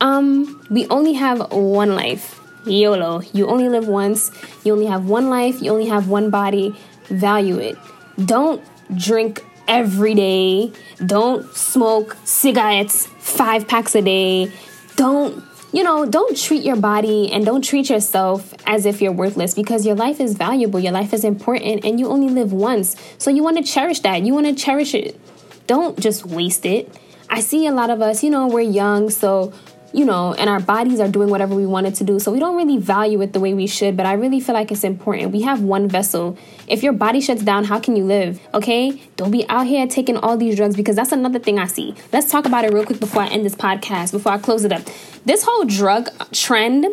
Um, 0.01 0.61
we 0.69 0.85
only 0.87 1.13
have 1.13 1.51
one 1.53 1.95
life. 1.95 2.41
YOLO. 2.65 3.21
You 3.31 3.47
only 3.47 3.69
live 3.69 3.87
once. 3.87 4.31
You 4.65 4.73
only 4.73 4.87
have 4.87 5.07
one 5.07 5.29
life. 5.29 5.61
You 5.61 5.71
only 5.71 5.87
have 5.87 6.09
one 6.09 6.29
body. 6.29 6.75
Value 7.07 7.57
it. 7.59 7.77
Don't 8.25 8.61
drink 8.97 9.45
every 9.67 10.13
day. 10.13 10.73
Don't 11.05 11.45
smoke 11.55 12.17
cigarettes 12.25 13.07
five 13.19 13.65
packs 13.67 13.95
a 13.95 14.01
day. 14.01 14.51
Don't, 14.97 15.41
you 15.73 15.83
know, 15.83 16.05
don't 16.05 16.37
treat 16.37 16.63
your 16.63 16.75
body 16.75 17.31
and 17.31 17.45
don't 17.45 17.63
treat 17.63 17.89
yourself 17.89 18.53
as 18.65 18.85
if 18.85 19.01
you're 19.01 19.11
worthless 19.11 19.53
because 19.53 19.85
your 19.85 19.95
life 19.95 20.19
is 20.19 20.33
valuable. 20.33 20.79
Your 20.79 20.91
life 20.91 21.13
is 21.13 21.23
important 21.23 21.85
and 21.85 21.99
you 21.99 22.07
only 22.07 22.29
live 22.29 22.51
once. 22.51 22.95
So 23.17 23.31
you 23.31 23.41
want 23.41 23.57
to 23.57 23.63
cherish 23.63 24.01
that. 24.01 24.23
You 24.23 24.33
want 24.33 24.47
to 24.47 24.53
cherish 24.53 24.93
it. 24.93 25.19
Don't 25.67 25.97
just 25.99 26.25
waste 26.25 26.65
it. 26.65 26.93
I 27.29 27.39
see 27.39 27.65
a 27.65 27.71
lot 27.71 27.89
of 27.89 28.01
us, 28.01 28.23
you 28.23 28.29
know, 28.29 28.47
we're 28.47 28.59
young, 28.59 29.09
so 29.09 29.53
you 29.93 30.05
know, 30.05 30.33
and 30.33 30.49
our 30.49 30.59
bodies 30.59 30.99
are 30.99 31.07
doing 31.07 31.29
whatever 31.29 31.53
we 31.53 31.65
wanted 31.65 31.95
to 31.95 32.03
do. 32.03 32.19
So 32.19 32.31
we 32.31 32.39
don't 32.39 32.55
really 32.55 32.77
value 32.77 33.21
it 33.21 33.33
the 33.33 33.39
way 33.39 33.53
we 33.53 33.67
should, 33.67 33.97
but 33.97 34.05
I 34.05 34.13
really 34.13 34.39
feel 34.39 34.55
like 34.55 34.71
it's 34.71 34.83
important. 34.83 35.31
We 35.31 35.41
have 35.41 35.61
one 35.61 35.87
vessel. 35.87 36.37
If 36.67 36.83
your 36.83 36.93
body 36.93 37.19
shuts 37.19 37.43
down, 37.43 37.65
how 37.65 37.79
can 37.79 37.95
you 37.95 38.05
live? 38.05 38.39
Okay? 38.53 39.01
Don't 39.17 39.31
be 39.31 39.47
out 39.49 39.67
here 39.67 39.85
taking 39.87 40.17
all 40.17 40.37
these 40.37 40.55
drugs 40.55 40.75
because 40.75 40.95
that's 40.95 41.11
another 41.11 41.39
thing 41.39 41.59
I 41.59 41.67
see. 41.67 41.95
Let's 42.13 42.31
talk 42.31 42.45
about 42.45 42.63
it 42.65 42.73
real 42.73 42.85
quick 42.85 42.99
before 42.99 43.23
I 43.23 43.27
end 43.27 43.45
this 43.45 43.55
podcast, 43.55 44.11
before 44.11 44.31
I 44.31 44.37
close 44.37 44.63
it 44.63 44.71
up. 44.71 44.81
This 45.25 45.43
whole 45.43 45.65
drug 45.65 46.09
trend. 46.31 46.85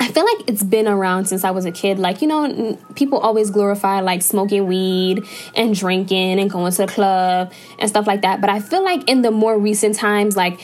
I 0.00 0.08
feel 0.08 0.24
like 0.24 0.48
it's 0.48 0.64
been 0.64 0.88
around 0.88 1.26
since 1.26 1.44
I 1.44 1.52
was 1.52 1.64
a 1.64 1.70
kid. 1.70 1.98
Like, 1.98 2.22
you 2.22 2.28
know, 2.28 2.76
people 2.96 3.18
always 3.18 3.50
glorify 3.50 4.00
like 4.00 4.22
smoking 4.22 4.66
weed 4.66 5.22
and 5.54 5.74
drinking 5.74 6.40
and 6.40 6.50
going 6.50 6.72
to 6.72 6.78
the 6.78 6.86
club 6.88 7.52
and 7.78 7.88
stuff 7.88 8.06
like 8.06 8.22
that. 8.22 8.40
But 8.40 8.50
I 8.50 8.58
feel 8.58 8.82
like 8.82 9.08
in 9.08 9.22
the 9.22 9.30
more 9.30 9.56
recent 9.56 9.94
times, 9.94 10.36
like 10.36 10.60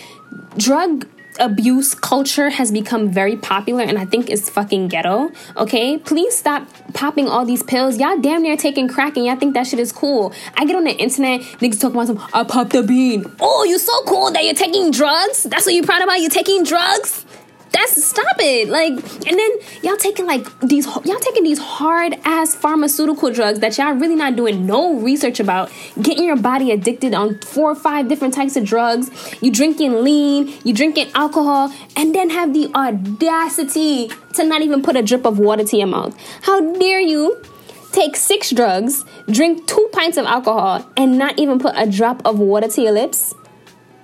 drug 0.56 1.06
abuse 1.38 1.94
culture 1.94 2.50
has 2.50 2.70
become 2.72 3.10
very 3.10 3.36
popular 3.36 3.82
and 3.82 3.98
I 3.98 4.04
think 4.04 4.30
it's 4.30 4.48
fucking 4.50 4.88
ghetto. 4.88 5.30
Okay? 5.56 5.98
Please 5.98 6.36
stop 6.36 6.66
popping 6.94 7.28
all 7.28 7.44
these 7.44 7.62
pills. 7.62 7.98
Y'all 7.98 8.18
damn 8.18 8.42
near 8.42 8.56
taking 8.56 8.88
crack 8.88 9.16
and 9.16 9.26
y'all 9.26 9.36
think 9.36 9.54
that 9.54 9.66
shit 9.66 9.78
is 9.78 9.92
cool. 9.92 10.32
I 10.56 10.64
get 10.64 10.76
on 10.76 10.84
the 10.84 10.96
internet, 10.96 11.40
niggas 11.60 11.80
talk 11.80 11.92
about 11.92 12.06
some, 12.08 12.18
I 12.32 12.44
popped 12.44 12.74
a 12.74 12.82
bean. 12.82 13.24
Oh, 13.40 13.64
you 13.64 13.78
so 13.78 14.02
cool 14.04 14.30
that 14.32 14.44
you're 14.44 14.54
taking 14.54 14.90
drugs? 14.90 15.44
That's 15.44 15.66
what 15.66 15.74
you're 15.74 15.84
proud 15.84 16.02
about? 16.02 16.20
You're 16.20 16.30
taking 16.30 16.64
drugs? 16.64 17.24
That's 17.72 18.02
stop 18.04 18.36
it. 18.38 18.68
Like, 18.68 18.92
and 18.92 19.38
then 19.38 19.50
y'all 19.82 19.96
taking 19.96 20.26
like 20.26 20.46
these 20.60 20.86
y'all 20.86 21.18
taking 21.20 21.44
these 21.44 21.58
hard 21.58 22.14
ass 22.24 22.54
pharmaceutical 22.54 23.30
drugs 23.30 23.60
that 23.60 23.76
y'all 23.78 23.92
really 23.92 24.14
not 24.14 24.36
doing 24.36 24.66
no 24.66 24.94
research 24.94 25.40
about, 25.40 25.70
getting 26.00 26.24
your 26.24 26.36
body 26.36 26.70
addicted 26.70 27.14
on 27.14 27.38
four 27.40 27.70
or 27.70 27.74
five 27.74 28.08
different 28.08 28.34
types 28.34 28.56
of 28.56 28.64
drugs. 28.64 29.10
You 29.40 29.50
drinking 29.50 30.02
lean, 30.02 30.52
you 30.64 30.72
drinking 30.74 31.10
alcohol, 31.14 31.72
and 31.96 32.14
then 32.14 32.30
have 32.30 32.54
the 32.54 32.70
audacity 32.74 34.10
to 34.34 34.44
not 34.44 34.62
even 34.62 34.82
put 34.82 34.96
a 34.96 35.02
drip 35.02 35.26
of 35.26 35.38
water 35.38 35.64
to 35.64 35.76
your 35.76 35.86
mouth. 35.86 36.16
How 36.42 36.60
dare 36.74 37.00
you? 37.00 37.42
Take 37.90 38.16
six 38.16 38.50
drugs, 38.50 39.04
drink 39.30 39.66
two 39.66 39.88
pints 39.92 40.18
of 40.18 40.26
alcohol, 40.26 40.86
and 40.96 41.16
not 41.18 41.38
even 41.38 41.58
put 41.58 41.72
a 41.76 41.90
drop 41.90 42.20
of 42.24 42.38
water 42.38 42.68
to 42.68 42.82
your 42.82 42.92
lips? 42.92 43.34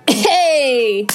Hey! 0.07 1.07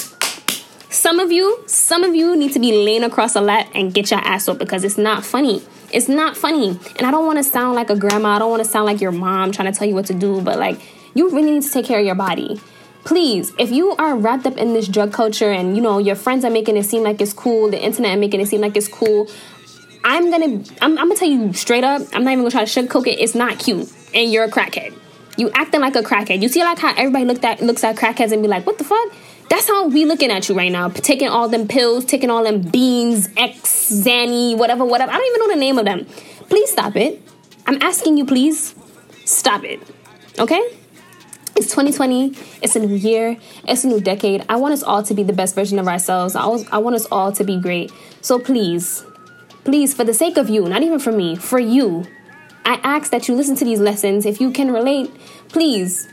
Some 0.91 1.19
of 1.19 1.31
you, 1.31 1.63
some 1.67 2.03
of 2.03 2.13
you 2.13 2.35
need 2.35 2.51
to 2.51 2.59
be 2.59 2.73
laying 2.73 3.05
across 3.05 3.33
a 3.37 3.41
lap 3.41 3.69
and 3.73 3.93
get 3.93 4.11
your 4.11 4.19
ass 4.19 4.49
up 4.49 4.57
because 4.57 4.83
it's 4.83 4.97
not 4.97 5.25
funny. 5.25 5.63
It's 5.93 6.09
not 6.09 6.35
funny. 6.35 6.77
And 6.97 7.07
I 7.07 7.11
don't 7.11 7.25
want 7.25 7.37
to 7.37 7.45
sound 7.45 7.75
like 7.75 7.89
a 7.89 7.95
grandma. 7.95 8.35
I 8.35 8.39
don't 8.39 8.49
want 8.49 8.61
to 8.61 8.69
sound 8.69 8.87
like 8.87 8.99
your 8.99 9.13
mom 9.13 9.53
trying 9.53 9.71
to 9.71 9.77
tell 9.77 9.87
you 9.87 9.95
what 9.95 10.07
to 10.07 10.13
do, 10.13 10.41
but 10.41 10.59
like 10.59 10.81
you 11.13 11.29
really 11.29 11.51
need 11.51 11.63
to 11.63 11.71
take 11.71 11.85
care 11.85 11.99
of 11.99 12.05
your 12.05 12.15
body. 12.15 12.59
Please, 13.05 13.53
if 13.57 13.71
you 13.71 13.91
are 13.91 14.17
wrapped 14.17 14.45
up 14.45 14.57
in 14.57 14.73
this 14.73 14.89
drug 14.89 15.13
culture 15.13 15.49
and 15.49 15.77
you 15.77 15.81
know 15.81 15.97
your 15.97 16.15
friends 16.15 16.43
are 16.43 16.51
making 16.51 16.75
it 16.75 16.83
seem 16.83 17.03
like 17.03 17.21
it's 17.21 17.31
cool, 17.31 17.71
the 17.71 17.81
internet 17.81 18.17
are 18.17 18.19
making 18.19 18.41
it 18.41 18.47
seem 18.47 18.59
like 18.59 18.75
it's 18.75 18.89
cool, 18.89 19.29
I'm 20.03 20.29
gonna 20.29 20.61
I'm, 20.81 20.97
I'm 20.97 21.07
gonna 21.07 21.15
tell 21.15 21.29
you 21.29 21.53
straight 21.53 21.85
up, 21.85 22.01
I'm 22.11 22.25
not 22.25 22.31
even 22.31 22.43
gonna 22.43 22.51
try 22.51 22.65
to 22.65 22.81
sugarcoat 22.81 23.07
it, 23.07 23.17
it's 23.17 23.33
not 23.33 23.59
cute. 23.59 23.89
And 24.13 24.29
you're 24.29 24.43
a 24.43 24.51
crackhead. 24.51 24.93
You 25.37 25.49
acting 25.51 25.79
like 25.79 25.95
a 25.95 26.01
crackhead. 26.01 26.41
You 26.41 26.49
see 26.49 26.61
like 26.65 26.79
how 26.79 26.93
everybody 26.97 27.23
looked 27.23 27.45
at 27.45 27.61
looks 27.61 27.83
at 27.85 27.95
crackheads 27.95 28.33
and 28.33 28.41
be 28.41 28.49
like, 28.49 28.65
what 28.65 28.77
the 28.77 28.83
fuck? 28.83 29.13
That's 29.51 29.67
how 29.67 29.87
we 29.89 30.05
looking 30.05 30.31
at 30.31 30.47
you 30.47 30.55
right 30.55 30.71
now. 30.71 30.87
Taking 30.87 31.27
all 31.27 31.49
them 31.49 31.67
pills, 31.67 32.05
taking 32.05 32.29
all 32.29 32.41
them 32.41 32.61
beans, 32.61 33.27
X, 33.35 33.91
Xanny, 33.91 34.57
whatever, 34.57 34.85
whatever. 34.85 35.11
I 35.11 35.17
don't 35.17 35.27
even 35.27 35.39
know 35.41 35.53
the 35.53 35.59
name 35.59 35.77
of 35.77 35.83
them. 35.83 36.05
Please 36.47 36.71
stop 36.71 36.95
it. 36.95 37.21
I'm 37.67 37.81
asking 37.81 38.15
you, 38.15 38.25
please 38.25 38.73
stop 39.25 39.65
it. 39.65 39.81
Okay? 40.39 40.61
It's 41.57 41.67
2020. 41.67 42.33
It's 42.61 42.77
a 42.77 42.79
new 42.79 42.95
year. 42.95 43.35
It's 43.67 43.83
a 43.83 43.87
new 43.89 43.99
decade. 43.99 44.45
I 44.47 44.55
want 44.55 44.73
us 44.73 44.83
all 44.83 45.03
to 45.03 45.13
be 45.13 45.21
the 45.21 45.33
best 45.33 45.53
version 45.53 45.79
of 45.79 45.87
ourselves. 45.89 46.33
I, 46.33 46.47
I 46.71 46.77
want 46.77 46.95
us 46.95 47.05
all 47.11 47.33
to 47.33 47.43
be 47.43 47.59
great. 47.59 47.91
So 48.21 48.39
please, 48.39 49.03
please, 49.65 49.93
for 49.93 50.05
the 50.05 50.13
sake 50.13 50.37
of 50.37 50.47
you, 50.49 50.69
not 50.69 50.81
even 50.81 50.97
for 50.97 51.11
me, 51.11 51.35
for 51.35 51.59
you, 51.59 52.05
I 52.63 52.79
ask 52.83 53.11
that 53.11 53.27
you 53.27 53.35
listen 53.35 53.57
to 53.57 53.65
these 53.65 53.81
lessons. 53.81 54.25
If 54.25 54.39
you 54.39 54.51
can 54.51 54.71
relate, 54.71 55.13
please 55.49 56.07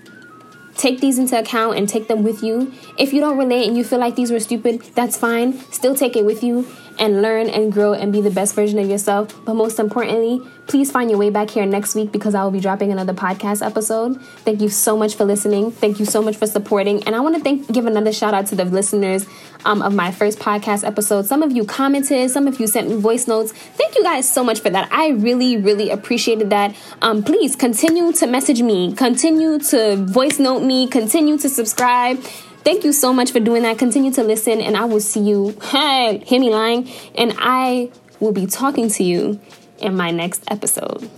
Take 0.78 1.00
these 1.00 1.18
into 1.18 1.38
account 1.38 1.76
and 1.76 1.88
take 1.88 2.08
them 2.08 2.22
with 2.22 2.42
you. 2.42 2.72
If 2.96 3.12
you 3.12 3.20
don't 3.20 3.36
relate 3.36 3.66
and 3.66 3.76
you 3.76 3.84
feel 3.84 3.98
like 3.98 4.14
these 4.14 4.30
were 4.30 4.40
stupid, 4.40 4.80
that's 4.94 5.16
fine. 5.16 5.60
Still 5.72 5.94
take 5.94 6.16
it 6.16 6.24
with 6.24 6.42
you 6.42 6.66
and 6.98 7.22
learn 7.22 7.48
and 7.48 7.72
grow 7.72 7.92
and 7.92 8.12
be 8.12 8.20
the 8.20 8.30
best 8.30 8.54
version 8.54 8.78
of 8.78 8.88
yourself. 8.88 9.34
But 9.44 9.54
most 9.54 9.78
importantly, 9.78 10.40
please 10.66 10.90
find 10.90 11.10
your 11.10 11.18
way 11.18 11.30
back 11.30 11.50
here 11.50 11.64
next 11.64 11.94
week 11.94 12.12
because 12.12 12.34
I 12.34 12.44
will 12.44 12.50
be 12.50 12.60
dropping 12.60 12.92
another 12.92 13.14
podcast 13.14 13.64
episode. 13.64 14.20
Thank 14.44 14.60
you 14.60 14.68
so 14.68 14.96
much 14.96 15.14
for 15.14 15.24
listening. 15.24 15.70
Thank 15.70 15.98
you 15.98 16.04
so 16.04 16.22
much 16.22 16.36
for 16.36 16.46
supporting. 16.46 17.02
And 17.04 17.16
I 17.16 17.20
want 17.20 17.36
to 17.36 17.42
thank 17.42 17.70
give 17.72 17.86
another 17.86 18.12
shout 18.12 18.34
out 18.34 18.46
to 18.48 18.54
the 18.54 18.64
listeners 18.64 19.26
um, 19.64 19.82
of 19.82 19.94
my 19.94 20.12
first 20.12 20.38
podcast 20.38 20.86
episode. 20.86 21.26
Some 21.26 21.42
of 21.42 21.52
you 21.52 21.64
commented, 21.64 22.30
some 22.30 22.46
of 22.46 22.60
you 22.60 22.66
sent 22.66 22.88
me 22.88 22.96
voice 22.96 23.26
notes. 23.26 23.52
Thank 23.52 23.96
you 23.96 24.02
guys 24.02 24.30
so 24.32 24.44
much 24.44 24.60
for 24.60 24.70
that. 24.70 24.88
I 24.92 25.08
really, 25.08 25.56
really 25.56 25.90
appreciated 25.90 26.50
that. 26.50 26.76
Um, 27.02 27.22
please 27.22 27.56
continue 27.56 28.12
to 28.12 28.26
message 28.26 28.62
me, 28.62 28.94
continue 28.94 29.58
to 29.58 29.96
voice 29.96 30.38
note 30.38 30.62
me, 30.62 30.86
continue 30.88 31.38
to 31.38 31.48
subscribe. 31.48 32.22
Thank 32.68 32.84
you 32.84 32.92
so 32.92 33.14
much 33.14 33.32
for 33.32 33.40
doing 33.40 33.62
that. 33.62 33.78
Continue 33.78 34.12
to 34.12 34.22
listen, 34.22 34.60
and 34.60 34.76
I 34.76 34.84
will 34.84 35.00
see 35.00 35.20
you. 35.20 35.56
Hey, 35.62 36.18
hear 36.26 36.38
me 36.38 36.50
lying. 36.50 36.86
And 37.14 37.32
I 37.38 37.90
will 38.20 38.32
be 38.32 38.44
talking 38.44 38.90
to 38.90 39.02
you 39.02 39.40
in 39.78 39.96
my 39.96 40.10
next 40.10 40.44
episode. 40.50 41.08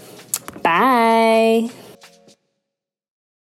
Bye. 0.63 1.71